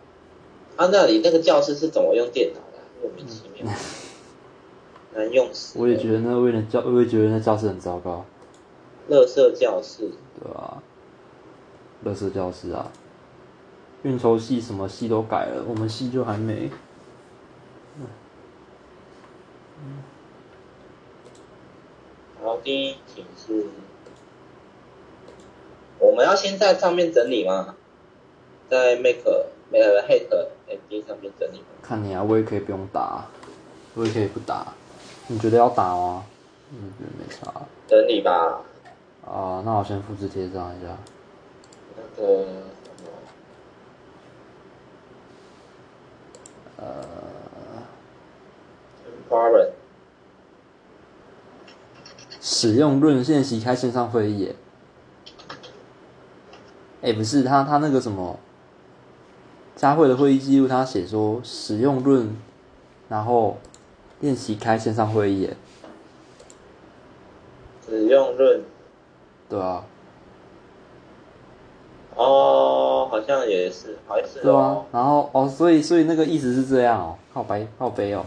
[0.77, 2.79] 啊，那你那个教室是怎么用电脑的？
[2.79, 3.73] 啊、莫名其妙，
[5.15, 5.79] 难用死。
[5.79, 8.25] 我也觉得那为了教，我也觉得那教室很糟糕，
[9.09, 10.83] 乐色教室，对啊、
[12.05, 12.93] 乐色教室啊，
[14.03, 16.71] 运筹系什么系都改了，我们系就还没。
[22.41, 23.67] 然后第一题是，
[25.99, 27.75] 我们要先在上面整理吗？
[28.69, 31.67] 在 Make 没有 Hate MD 上面整理吗？
[31.83, 33.27] 看你啊，我也可以不用打，
[33.95, 34.75] 我也可以不打。
[35.27, 36.25] 你觉得要打吗？
[36.71, 37.67] 嗯，觉得没差。
[37.87, 38.61] 整理吧，
[39.27, 40.97] 啊，那我先复制贴上一下。
[46.81, 46.95] 呃
[49.31, 49.73] e n
[52.41, 54.57] 使用论现席开线上会议耶。
[57.01, 58.39] 哎、不是他他那个什么，
[59.77, 62.37] 佳慧的会议记录，他写说使用论，
[63.09, 63.57] 然后
[64.21, 65.57] 练习开线上会议耶，
[67.89, 68.63] 使用论，
[69.49, 69.85] 对啊，
[72.17, 78.27] 哦，好像也是，好像是对啊哦，，然后哦，所以所以那个意思是这样哦，靠白靠背哦，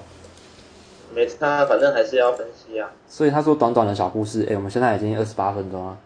[1.13, 2.89] 没差，反正还是要分析啊。
[3.09, 5.97] 所以他说短短的小故事，哎、我们现在已经二十八分钟了，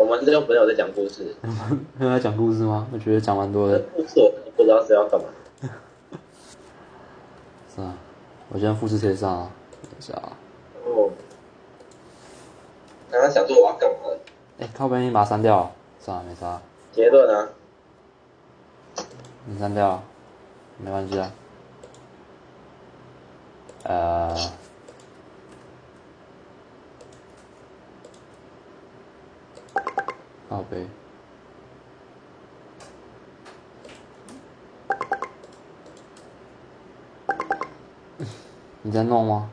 [0.00, 1.36] 我们这个朋友在讲故事，
[1.98, 2.88] 没有在讲故事吗？
[2.90, 5.26] 我觉得讲蛮多的，故事我不知道是要干嘛。
[7.76, 7.94] 是啊，
[8.48, 9.50] 我先复制贴上啊，
[9.82, 10.32] 等一下啊，
[10.86, 11.10] 哦，
[13.10, 14.18] 刚刚想说我要干嘛了？
[14.60, 16.58] 哎、靠边你把它删掉了，算了没差。
[16.92, 17.48] 结论啊，
[19.44, 20.02] 你删掉，
[20.78, 21.30] 没关系啊。
[23.82, 24.34] 呃，
[30.50, 30.84] 靠背。
[38.82, 39.48] 你在弄吗？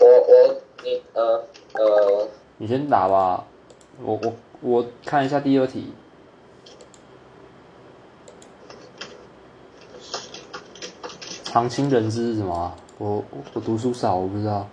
[0.00, 3.44] 我我你呃呃，你先打吧，
[4.02, 5.92] 我我我看一下第二题。
[11.44, 14.66] 常青人知是什么我我读书少，我不知道。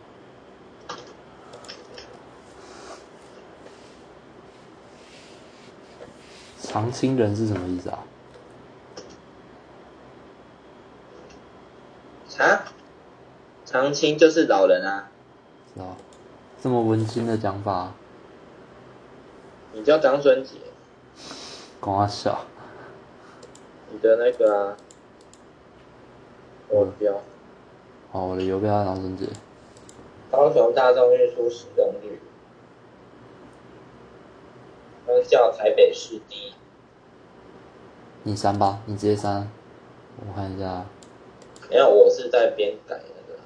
[6.78, 8.04] 常青人是什么意思啊？
[12.38, 12.72] 啊，
[13.66, 15.10] 长青就是老人啊，
[15.74, 15.98] 知道？
[16.62, 17.94] 这么文青的讲法，
[19.74, 20.54] 你叫张孙杰，
[21.82, 22.46] 跟我笑。
[23.92, 24.78] 你的那个啊，
[26.68, 27.20] 我标
[28.12, 29.26] 哦，我的邮票张春杰。
[30.30, 32.22] 高雄大众运输使用率，
[35.08, 36.54] 相较台北市低，
[38.28, 39.50] 你删吧，你直接删。
[40.18, 40.84] 我看一下，
[41.70, 43.40] 没有，我是在边改那个。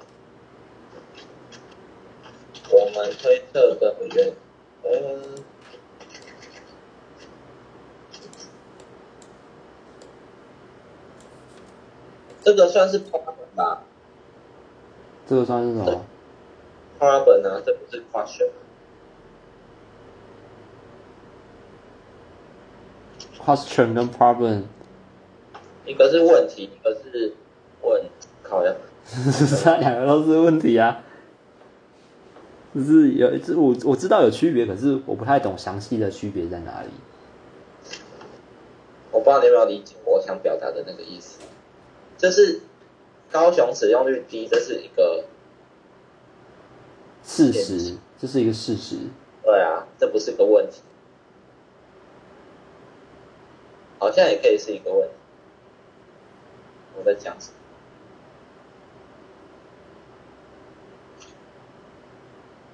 [2.76, 4.32] 我们推测的原，
[4.82, 5.22] 嗯，
[12.42, 13.84] 这个算是 problem 吧
[15.28, 16.04] 这个算是什么
[16.98, 18.50] ？？problem 啊，这不是 question
[23.44, 24.62] question 跟 problem，
[25.84, 27.34] 一个是问题，一个是
[27.82, 28.04] 问，
[28.42, 28.74] 考量，
[29.64, 31.02] 这两个都是问题啊。
[32.74, 36.88] 就是有，这我我知道有区别，可是我不太懂详细的区别在哪里。
[39.10, 41.38] 我不知道你有没有理解我想表达的那个意思，
[42.16, 42.60] 就是
[43.30, 45.24] 高雄使用率低，这是一个
[47.22, 48.96] 事实，这是一个事实。
[49.44, 50.80] 对啊，这不是个问题，
[54.02, 55.14] 好像也可以是一个问题。
[56.98, 57.54] 我在讲什么？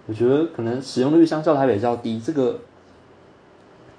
[0.06, 2.60] 我觉得可能使用率相较台北较低，这个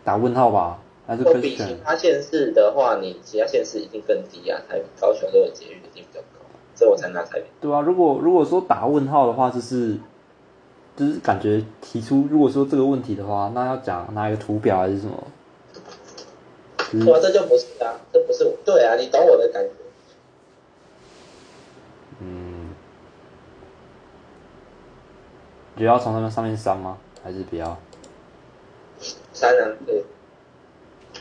[0.04, 6.40] 打问号吧，还是比其他县市的话，你其他县市一定更低啊，台高雄都有捷运一定比较高，
[6.74, 7.46] 所以我才拿台北。
[7.62, 9.96] 对啊，如果如果说打问号的话，就是
[10.96, 15.16] 就是感觉提出，如果说这个问题的话，那要讲拿一个图表还是什么？
[16.92, 19.72] 对啊，这就不是啊，这不是对啊，你懂我的感觉。
[22.22, 22.74] 嗯，
[25.76, 26.98] 你要从他们上面删吗？
[27.24, 27.78] 还是不要？
[29.34, 30.04] 删啊，对。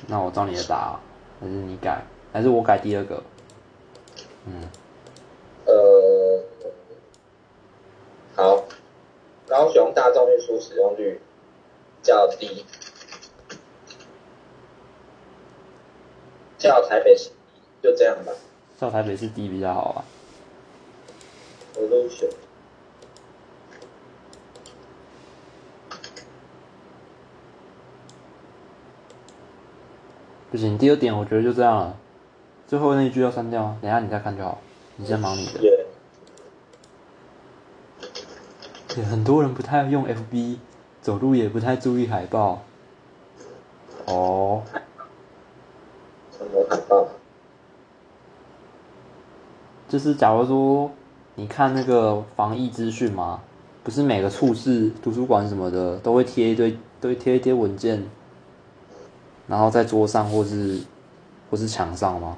[0.07, 0.99] 那我照你的打，
[1.41, 2.03] 还是你改，
[2.33, 3.23] 还是我改第二个？
[4.47, 4.69] 嗯。
[5.67, 6.43] 呃，
[8.35, 8.65] 好，
[9.47, 11.21] 高雄大众运输使用率
[12.03, 12.65] 较低，
[16.59, 17.31] 较台北市
[17.83, 18.33] 就这样吧。
[18.79, 20.05] 叫台北市 D 比较好啊。
[21.77, 22.29] 我都选。
[30.51, 31.97] 不行，第二点我觉得就这样了。
[32.67, 34.59] 最后那一句要删掉，等下你再看就好。
[34.97, 35.61] 你先忙你的。
[38.89, 40.59] 对，很多人不太用 FB，
[41.03, 42.63] 走路也不太注意海报。
[44.07, 44.63] 哦。
[46.69, 47.09] 什么海报？
[49.89, 50.91] 就是假如说
[51.35, 53.41] 你看那个防疫资讯嘛，
[53.83, 58.05] 不是每个处室、图书馆什么的都会贴一堆，都会贴一贴文件。
[59.47, 60.79] 然后在桌上或是
[61.51, 62.37] 或是墙上吗？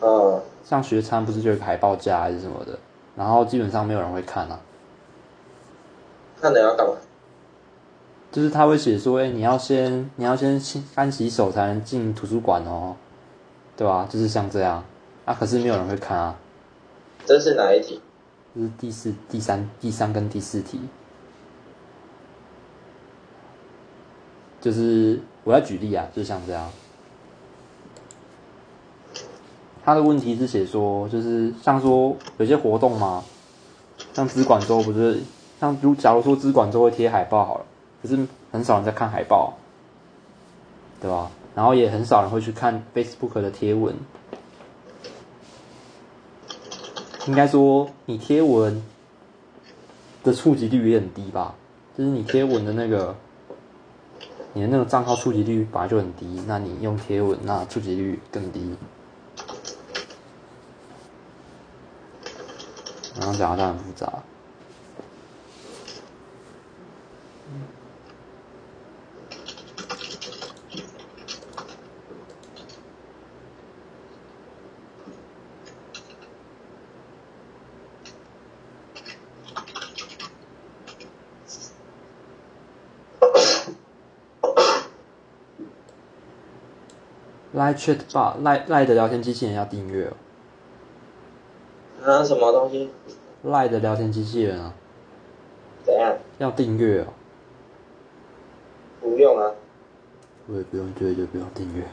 [0.00, 2.76] 嗯，像学餐不是就有海报架还是什么的，
[3.14, 4.58] 然后基本上没有人会看啊。
[6.40, 6.94] 看了要干嘛？
[8.32, 12.96] 就是他会写说，哎，你要先你要先洗干洗手才能进图书馆哦，
[13.76, 14.06] 对啊？
[14.10, 14.84] 就是像这样，
[15.24, 16.36] 啊，可是没有人会看啊。
[17.24, 18.00] 这是哪一题？
[18.54, 20.80] 这是第四、第三、第三跟第四题。
[24.60, 26.70] 就是我要举例啊，就像这样。
[29.84, 33.24] 他的问题是写说，就是像说有些活动嘛，
[34.12, 35.20] 像资管周不是，
[35.58, 37.64] 像如假如说资管周会贴海报好了，
[38.00, 38.16] 可是
[38.52, 39.54] 很少人在看海报，
[41.00, 41.28] 对吧？
[41.54, 43.94] 然后也很少人会去看 Facebook 的贴文。
[47.26, 48.82] 应该说你贴文
[50.22, 51.54] 的触及率也很低吧？
[51.96, 53.14] 就是你贴文的那个。
[54.54, 58.76] 你的那个账号触及率本来就很低，那你用贴文，那触及率更低。
[63.18, 64.12] 然后讲的很复杂。
[87.54, 90.12] Line Chat Bar 赖赖的聊天机器人要订阅哦。
[92.04, 92.90] 啊，什么东西？
[93.44, 94.72] 赖的聊天机器人啊？
[95.84, 96.16] 怎样？
[96.38, 97.06] 要订阅哦。
[99.00, 99.52] 不用啊。
[100.48, 101.84] 我也不用，对就不用订阅。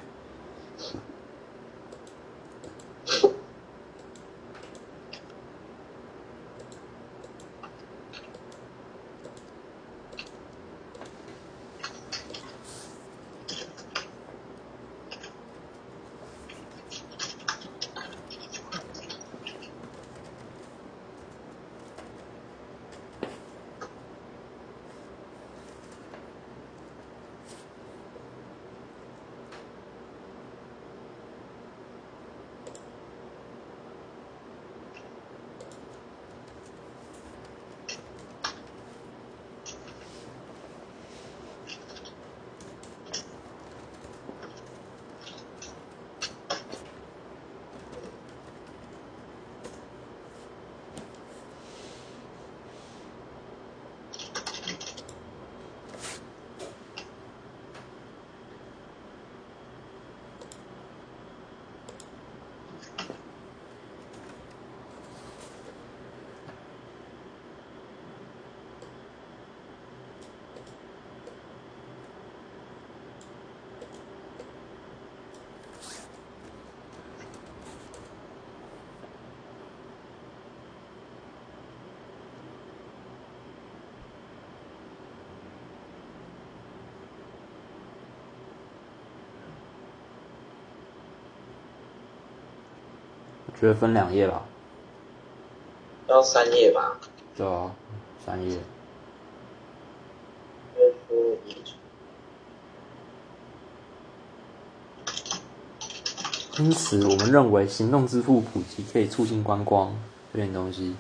[93.60, 94.44] 觉得分两页吧，
[96.08, 96.98] 要三页吧？
[97.36, 97.72] 对啊，
[98.26, 98.58] 三页。
[106.58, 109.96] 因此，我们认为行动支付普及可以促进观光
[110.34, 110.94] 这点东西。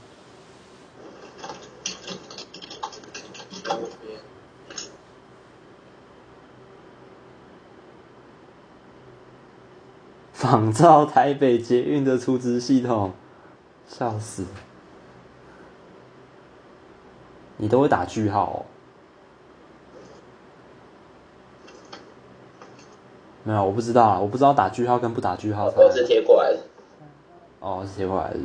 [10.49, 13.13] 仿照台北捷运的储值系统，
[13.87, 14.47] 笑死！
[17.57, 18.65] 你都会打句号哦？
[23.43, 26.59] 没有，我不知道啊，我不知道打句号跟不打句号差都是贴过来的。
[27.59, 28.39] 哦，是贴过来的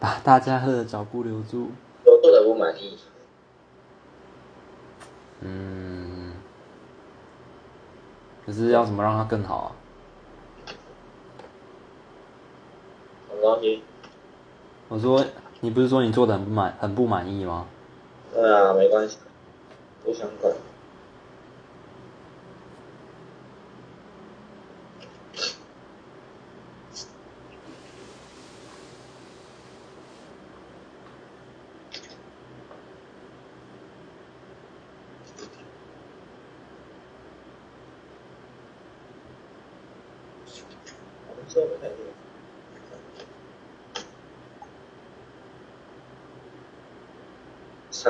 [0.00, 1.70] 把大家喝的脚步留住。
[2.04, 2.98] 我做的不满意，
[5.40, 6.32] 嗯，
[8.44, 9.68] 可是要怎么让它更好啊？
[13.28, 13.82] 什么东西？
[14.88, 15.24] 我说，
[15.60, 17.66] 你不是说你做的很不满很不满意吗？
[18.34, 19.18] 对啊，没关系，
[20.04, 20.52] 不想管。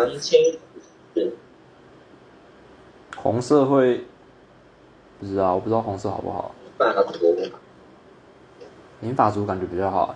[0.06, 0.58] 长青
[1.14, 1.32] 是
[3.16, 4.04] 红色会
[5.18, 6.54] 不知道，我不知道红色好不好。
[6.78, 7.12] 大国，
[9.02, 10.14] 银发族感觉比较好，哦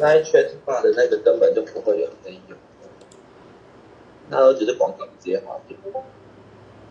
[0.00, 2.56] 那 Chat Bar 的那个根本就不会有人在用，
[4.30, 5.76] 那都只是广告直接划掉。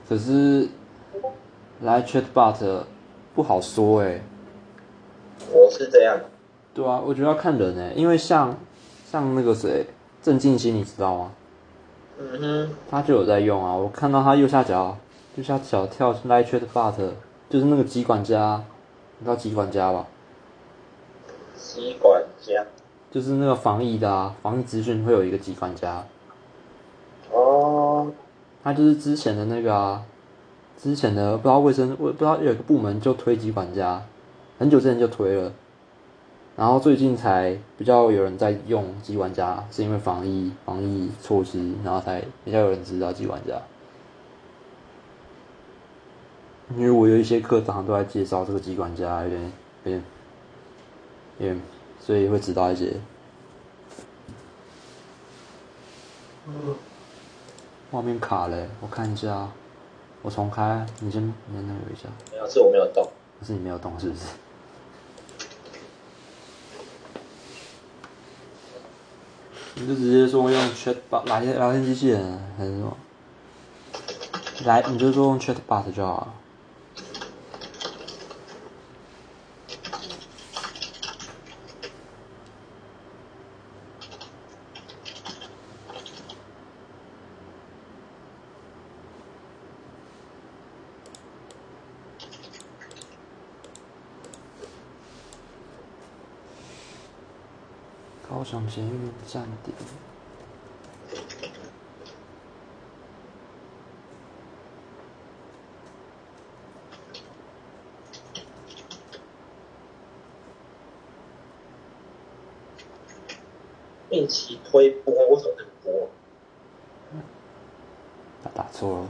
[0.07, 0.67] 可是
[1.81, 2.83] 来 Chatbot
[3.33, 4.21] 不好说哎、
[5.51, 6.19] 我是这样，
[6.73, 8.55] 对啊，我觉得要看人哎、因为像
[9.11, 9.87] 像那个谁
[10.21, 11.31] 郑敬熙，你知道吗？
[12.19, 14.95] 嗯哼，他就有在用啊，我看到他右下角
[15.35, 16.93] 右下角跳 Live Chatbot，
[17.49, 18.63] 就是那个机管家，
[19.17, 20.05] 你知道机管家吧？
[21.57, 22.65] 吸管家。
[23.11, 26.05] 就是那个防疫的啊，防疫资讯会有一个机管家，
[27.31, 28.11] 哦，
[28.63, 30.03] 他就是之前的那个啊，
[30.77, 34.03] 之前的不知道卫生，我不知道有一个部门就推机管家，
[34.57, 35.51] 很久之前就推了，
[36.55, 43.55] 然后最近才比较有人在用机管家，是因为防疫防疫措施，然后才比较有人知道机管家。
[46.75, 49.41] 因为我有一些课堂都在介绍这个机管家，有点
[49.85, 50.03] 有点
[51.39, 51.61] 有点，
[52.09, 52.91] 所以会知道一些。
[57.91, 59.47] 画面卡了，我看一下，
[60.23, 62.09] 我重开，你先你先那个一下。
[62.31, 63.07] 没有，是我没有动。
[63.39, 64.21] 可是你没有动是不是？
[69.75, 72.97] 你就直接说用 Chatbot 聊天聊天机器人还是什么？
[74.65, 76.33] 来，你就说用 Chatbot 就好了。
[98.31, 99.77] 高雄捷运站点。
[114.09, 116.09] 定期推播，为什么这个播？
[118.43, 119.09] 他打错了。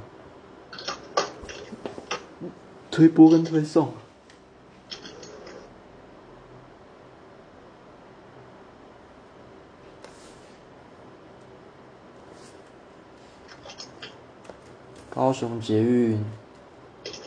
[2.92, 3.94] 推播跟推送。
[15.10, 16.22] 高雄捷运，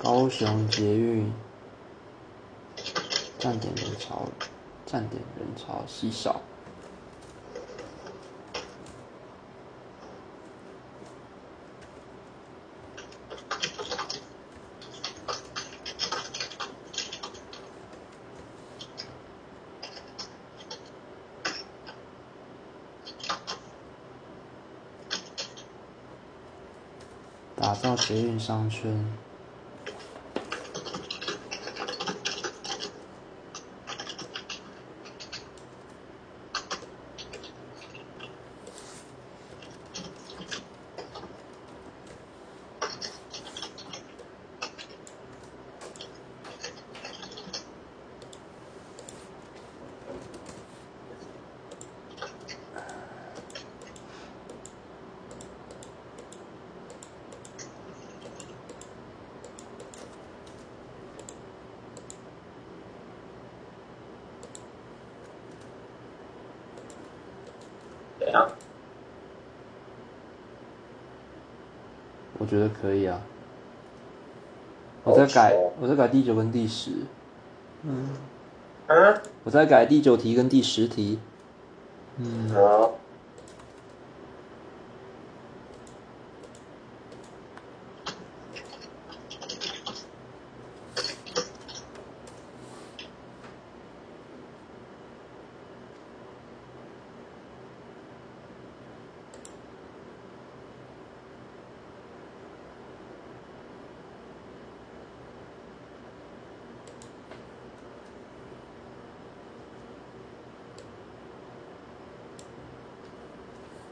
[0.02, 1.32] 高雄捷运，
[3.38, 4.28] 站点人潮，
[4.84, 6.42] 站点人潮稀少。
[27.54, 28.92] 打造捷运商圈。
[68.18, 68.48] 怎样？
[72.38, 73.20] 我觉得可以啊。
[75.04, 76.90] 我在改，我在改第九跟第十。
[77.82, 78.08] 嗯？
[79.44, 81.20] 我在改第九题跟第十题。
[82.18, 82.98] 嗯，好。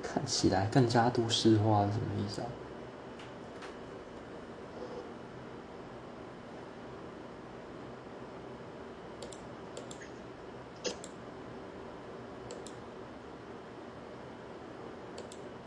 [0.03, 2.47] 看起来更加都市化是什么意思啊？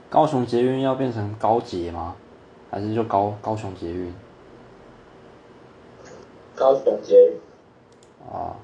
[0.09, 2.15] 高雄捷运要变成高捷吗？
[2.71, 4.11] 还是就高高雄捷运？
[6.55, 7.37] 高雄捷运。
[8.35, 8.57] 啊，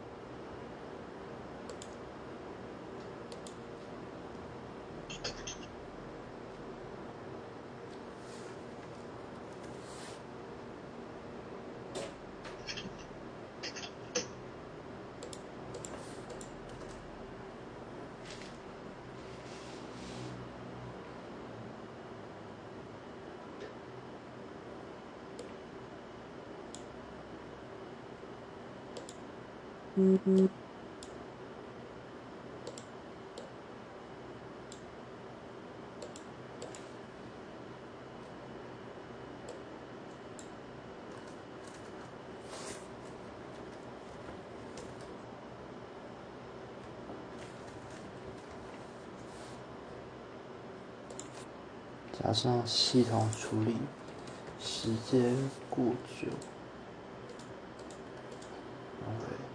[52.21, 53.75] 加上系统处理
[54.59, 55.35] 时间
[55.69, 56.27] 过久。
[59.01, 59.48] OK。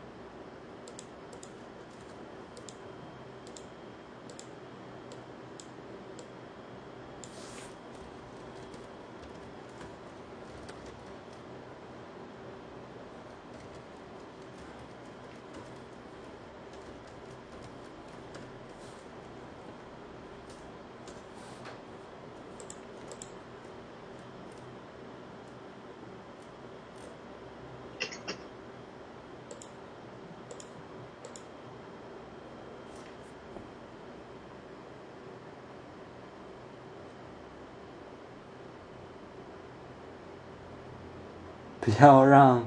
[42.00, 42.66] 要让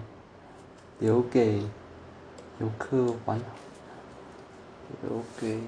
[1.00, 1.62] 留给
[2.60, 3.40] 游客玩，
[5.02, 5.62] 留给游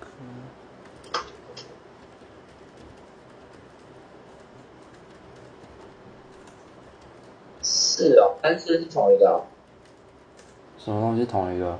[0.00, 0.06] 客。
[7.62, 9.44] 是哦，但是是同一个哦
[10.78, 11.78] 什么东西同一个？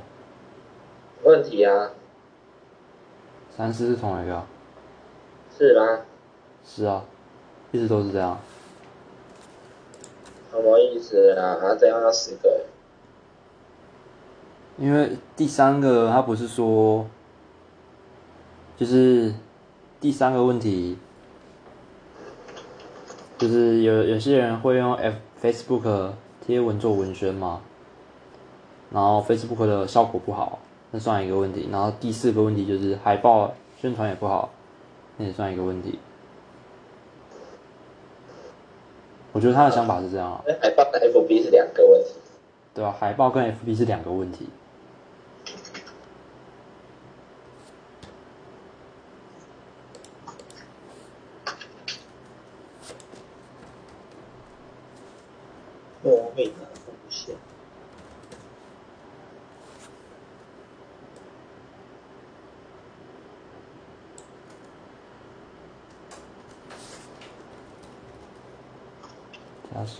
[1.22, 1.90] 问题啊，
[3.56, 4.42] 三四是同一个？
[5.56, 6.00] 是吗？
[6.64, 7.04] 是啊，
[7.72, 8.38] 一直都是这样。
[10.50, 11.56] 什么意思啊？
[11.62, 12.64] 啊，这样要十个？
[14.78, 17.06] 因为第三个他不是说，
[18.76, 19.32] 就是
[20.00, 20.98] 第三个问题，
[23.38, 26.12] 就是有有些人会用 F Facebook
[26.44, 27.60] 贴文做文宣嘛，
[28.90, 30.58] 然后 Facebook 的效果不好，
[30.90, 31.68] 那算一个问题。
[31.70, 34.50] 然后第四个问题就是海报宣传也不好，
[35.18, 35.98] 那也算一个问题。
[39.32, 42.10] 我觉得他的想法是这样啊，那海报跟 FB 是两个问题。
[42.74, 44.48] 对啊、海报跟 FB 是两个问题。
[56.02, 56.66] 莫名的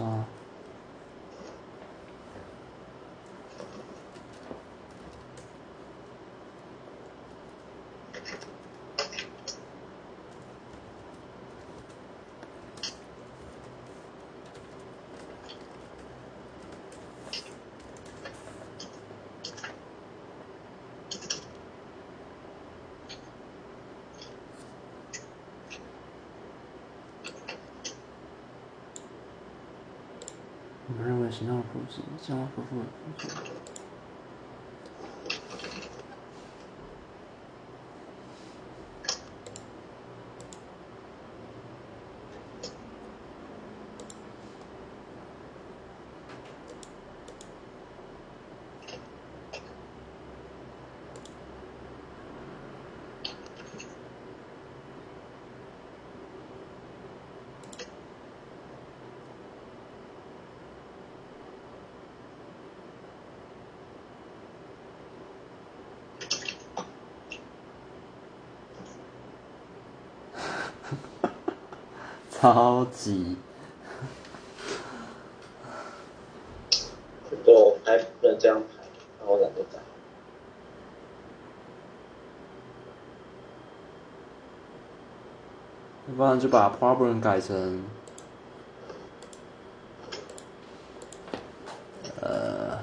[0.01, 0.24] 加上
[30.88, 31.30] 我们认为
[31.91, 32.62] 形象的普
[33.20, 33.60] 及，
[72.41, 73.36] 超级
[77.28, 78.82] 不过还不能这样排，
[79.20, 79.78] 那我懒得改。
[86.09, 87.84] 要不然就把 problem 改成，
[92.22, 92.78] 呃，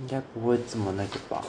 [0.00, 1.42] 应该不会这么那个吧？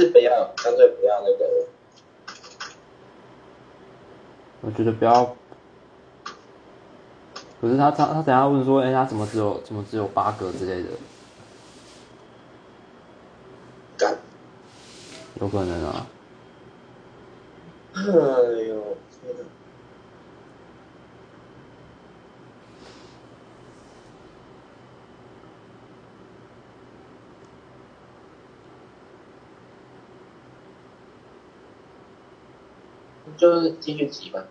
[0.00, 1.66] 是不要，干脆不要那个。
[4.62, 5.36] 我觉得不要。
[7.60, 10.88] 可是他他他等下问说，哎、他怎么只有怎么只有八个之类的？
[13.98, 14.16] 干，
[15.34, 16.06] 有可能啊。
[17.92, 19.44] 哎呦，天哪！
[33.40, 34.44] 就是继续挤吧。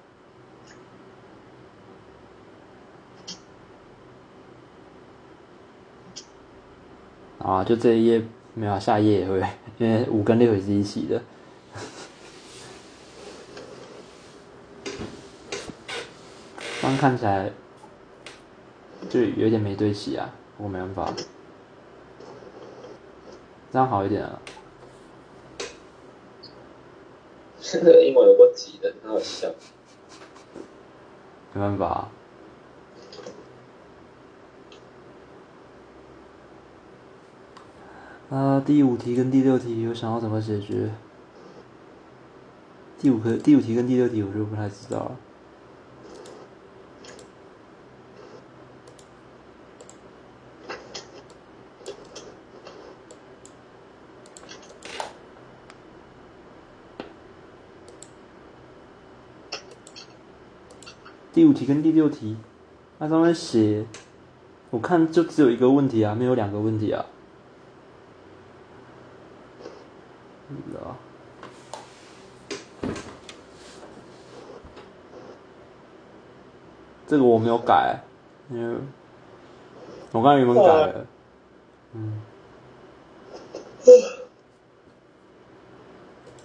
[7.38, 8.26] 啊，就这一页
[8.56, 9.40] 没有啊，下一页也会，
[9.78, 11.22] 因为五跟六也是一起的。
[16.82, 17.52] 这样看起来
[19.08, 21.14] 就有点没对齐啊，我没办法。
[23.72, 24.42] 这样好一点啊。
[27.72, 29.48] 这个英文有过挤的，很好笑。
[31.54, 32.10] 没办法、
[38.30, 38.64] 啊。
[38.66, 40.90] 第五题跟第六题，有想要怎么解决？
[43.00, 45.20] 第五个、第五题跟第六题，我就不太知道了。
[61.32, 62.36] 第五题跟第六题，
[62.98, 63.86] 它上面写
[64.72, 67.06] 我看就只有一个问题啊，没有两个问题啊。
[70.76, 70.98] 啊。
[77.08, 78.02] 这个我没有改，
[78.52, 78.80] 因为
[80.12, 81.06] 我刚才原本改了。
[81.94, 82.22] 嗯。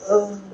[0.08, 0.53] 嗯。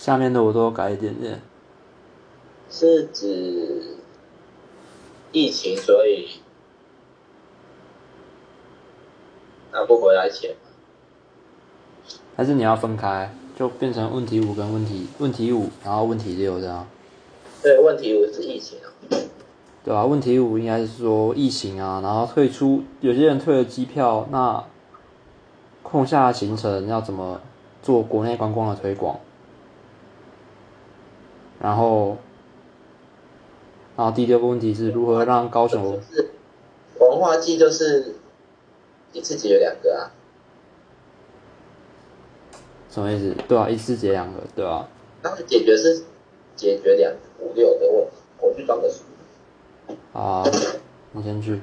[0.00, 1.42] 下面的我都改一点点。
[2.70, 3.98] 是指
[5.30, 6.40] 疫情，所以
[9.70, 10.56] 拿不回来钱
[12.34, 16.86] 还是你要分开，就变成问题五跟问题问题五，然后问题六这样？
[17.62, 18.88] 对，问题五是疫情啊。
[19.84, 24.64] 对啊，问题五应该是说疫情啊，然后退出，有些人退了机票，那
[25.82, 27.42] 空下行程要怎么
[27.82, 29.20] 做国内观光的推广？
[31.60, 32.16] 然后，
[33.96, 36.00] 然后第六个问题是如何让高雄
[36.98, 38.14] 文化季就是
[39.12, 40.10] 一次解决两个啊？
[42.90, 43.34] 什么意思？
[43.46, 44.88] 对啊，一次解两个，对啊。
[45.22, 46.04] 那解决是
[46.56, 49.02] 解决两五六的问题，我去装个书。
[50.12, 50.42] 啊，
[51.12, 51.60] 你先去。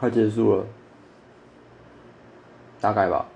[0.00, 0.66] 快结束了，
[2.80, 3.28] 大概吧。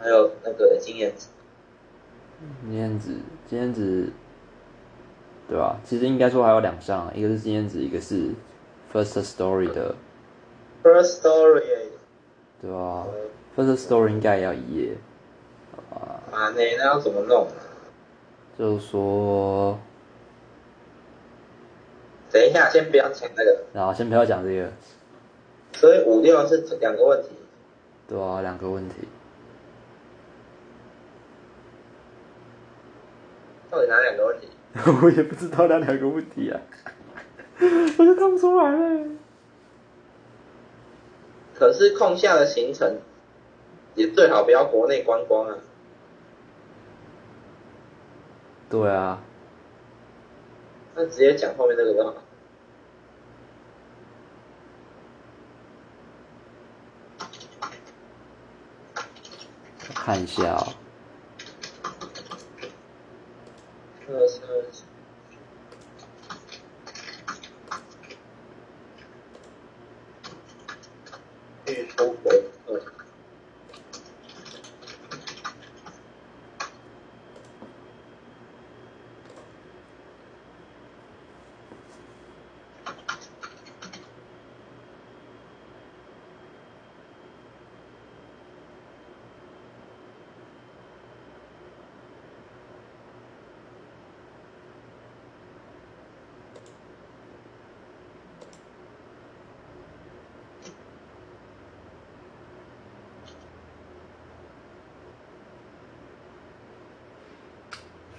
[0.00, 1.28] 还有那个经验值，
[2.64, 3.16] 经验值，
[3.46, 4.12] 经验值，
[5.48, 5.78] 对吧？
[5.84, 8.32] 其实应该说还有两项，一个是经验值，一个是
[8.92, 9.94] first story 的。
[10.82, 11.62] first story，
[12.60, 13.06] 对吧
[13.56, 14.96] ？first story 应该也要一页。
[15.90, 17.46] 啊，那那要怎么弄？
[18.58, 19.78] 就是说，
[22.34, 23.56] 等一下，先不要讲那个。
[23.72, 24.68] 然后先不要讲这个。
[25.74, 27.28] 所以五六是两个问题。
[28.08, 29.06] 对啊，两个问题。
[33.70, 34.48] 到底哪两个问题？
[35.04, 36.60] 我也不知道哪两个问题啊，
[37.98, 39.06] 我就看不出来了。
[41.54, 42.98] 可是空下的行程，
[43.94, 45.56] 也最好不要国内观光啊。
[48.68, 49.22] 对啊，
[50.96, 52.14] 那直接讲后面这个就好。
[60.04, 60.74] 看一下啊。
[64.06, 64.64] 二十二。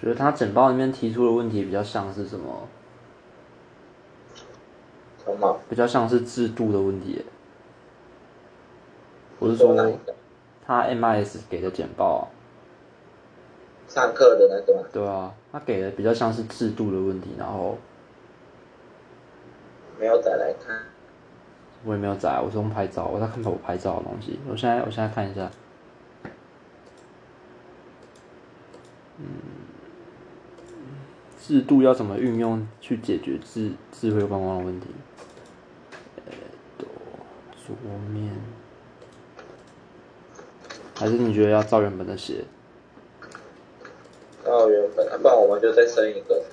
[0.05, 2.67] 觉得他简报里面提出的问题比较像是什么？
[5.25, 5.59] 什么？
[5.67, 7.25] 比较像是制度的问题耶。
[9.39, 9.75] 我是说？
[10.63, 12.23] 他 MIS 给的简报啊，
[13.87, 14.87] 上课的那个吗？
[14.93, 17.75] 对啊，他给的比较像是制度的问题，然后
[19.99, 20.83] 没有再来看。
[21.83, 24.39] 我也没有载，我是用拍照，我在看我拍照的东西。
[24.47, 25.49] 我现在我现在看一下，
[31.47, 34.87] 制度要怎么运用去解决智智慧观光的问题？
[36.25, 36.33] 呃，
[37.63, 37.75] 桌
[38.11, 38.35] 面，
[40.95, 42.45] 还是你觉得要照原本的写？
[44.43, 46.43] 照原本，啊不然我们就再生一个，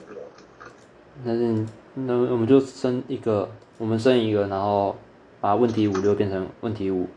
[1.24, 4.95] 是那我们就生一个，我们生一个，然后
[5.40, 7.09] 把问题五六变成问题五，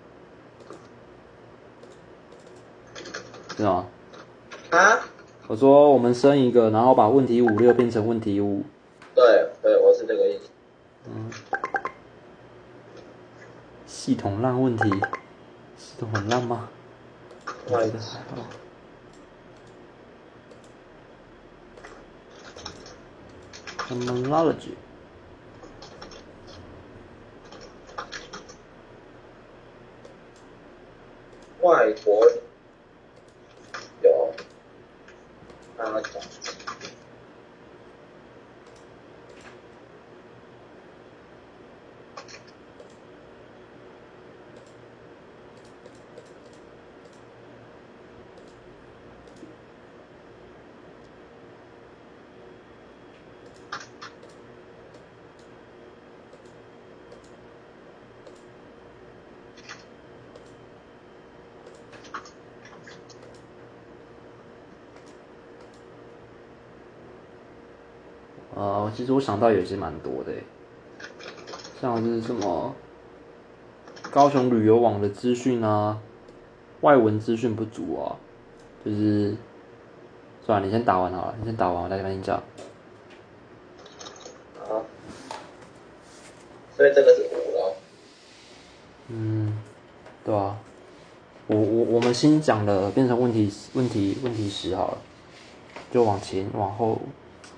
[3.57, 3.85] 是吗？
[4.69, 5.09] 啊？
[5.47, 8.63] 我说我们生一个，然后把问题五六变成问题五，
[9.13, 10.49] 对对，我是这个意思。
[11.07, 11.31] 嗯
[13.85, 14.89] 系统烂问题，
[15.77, 16.69] 系统很烂吗？
[17.67, 18.45] 我外觉得还好。
[23.87, 24.75] Terminology，
[31.61, 32.25] 外国
[34.01, 34.31] 有，
[35.77, 36.13] 刚刚讲
[68.57, 70.31] 呃，其实我想到有些蛮多的，
[71.81, 72.73] 像是什么
[74.09, 75.99] 高雄旅游网的资讯啊，
[76.79, 78.15] 外文资讯不足啊，
[78.85, 79.35] 就是，
[80.45, 82.41] 算了，你先打完好了，你先打完，我再跟你讲。
[84.65, 84.85] 好，
[86.77, 87.75] 所以这个是五咯。
[89.09, 89.59] 嗯，
[90.23, 90.57] 对啊，
[91.47, 94.97] 我我我们新讲的变成问题问题问题十好了，
[95.91, 97.01] 就往前往后，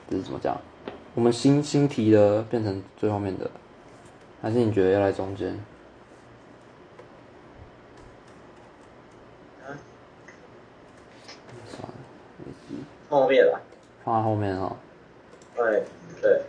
[0.10, 0.60] 这是怎么讲？
[1.18, 3.49] 我们新新提的变成最后面的，
[4.39, 5.59] 还是你觉得要来中间？
[13.09, 13.59] 后面吧。
[14.05, 14.78] 放在后面哦。
[15.55, 15.84] 对
[16.22, 16.41] 对，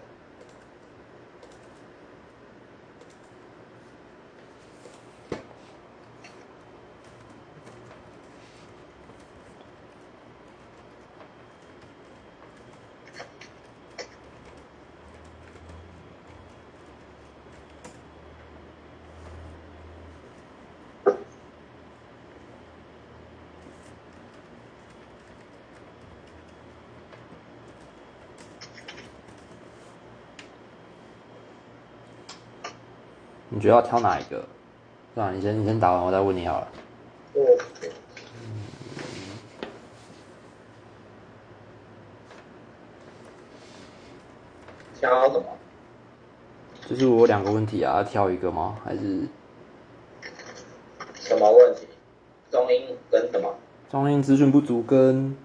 [33.59, 34.41] 你觉得要挑哪一个？
[35.17, 36.69] 算了，你先你先打完，我再问你好了。
[37.35, 37.41] 哦，
[44.95, 45.45] 挑什么？
[46.89, 48.77] 就是我两个问题啊，要挑一个吗？
[48.85, 49.27] 还是
[51.17, 51.89] 什么问题？
[52.53, 53.53] 中英跟什么？
[53.91, 55.37] 中英资讯不足跟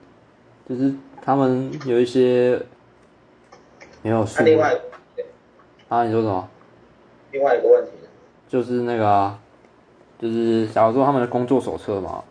[0.70, 2.62] 就是他们有一些
[4.04, 4.80] 没有那、数另外
[5.90, 6.04] 啊？
[6.06, 6.48] 你说什么？
[7.32, 8.03] 另外一个问题呢？
[8.48, 9.36] 就是那个，
[10.20, 12.24] 就是假如说他们的工作手册嘛，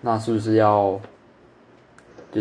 [0.00, 1.00] 那是不是要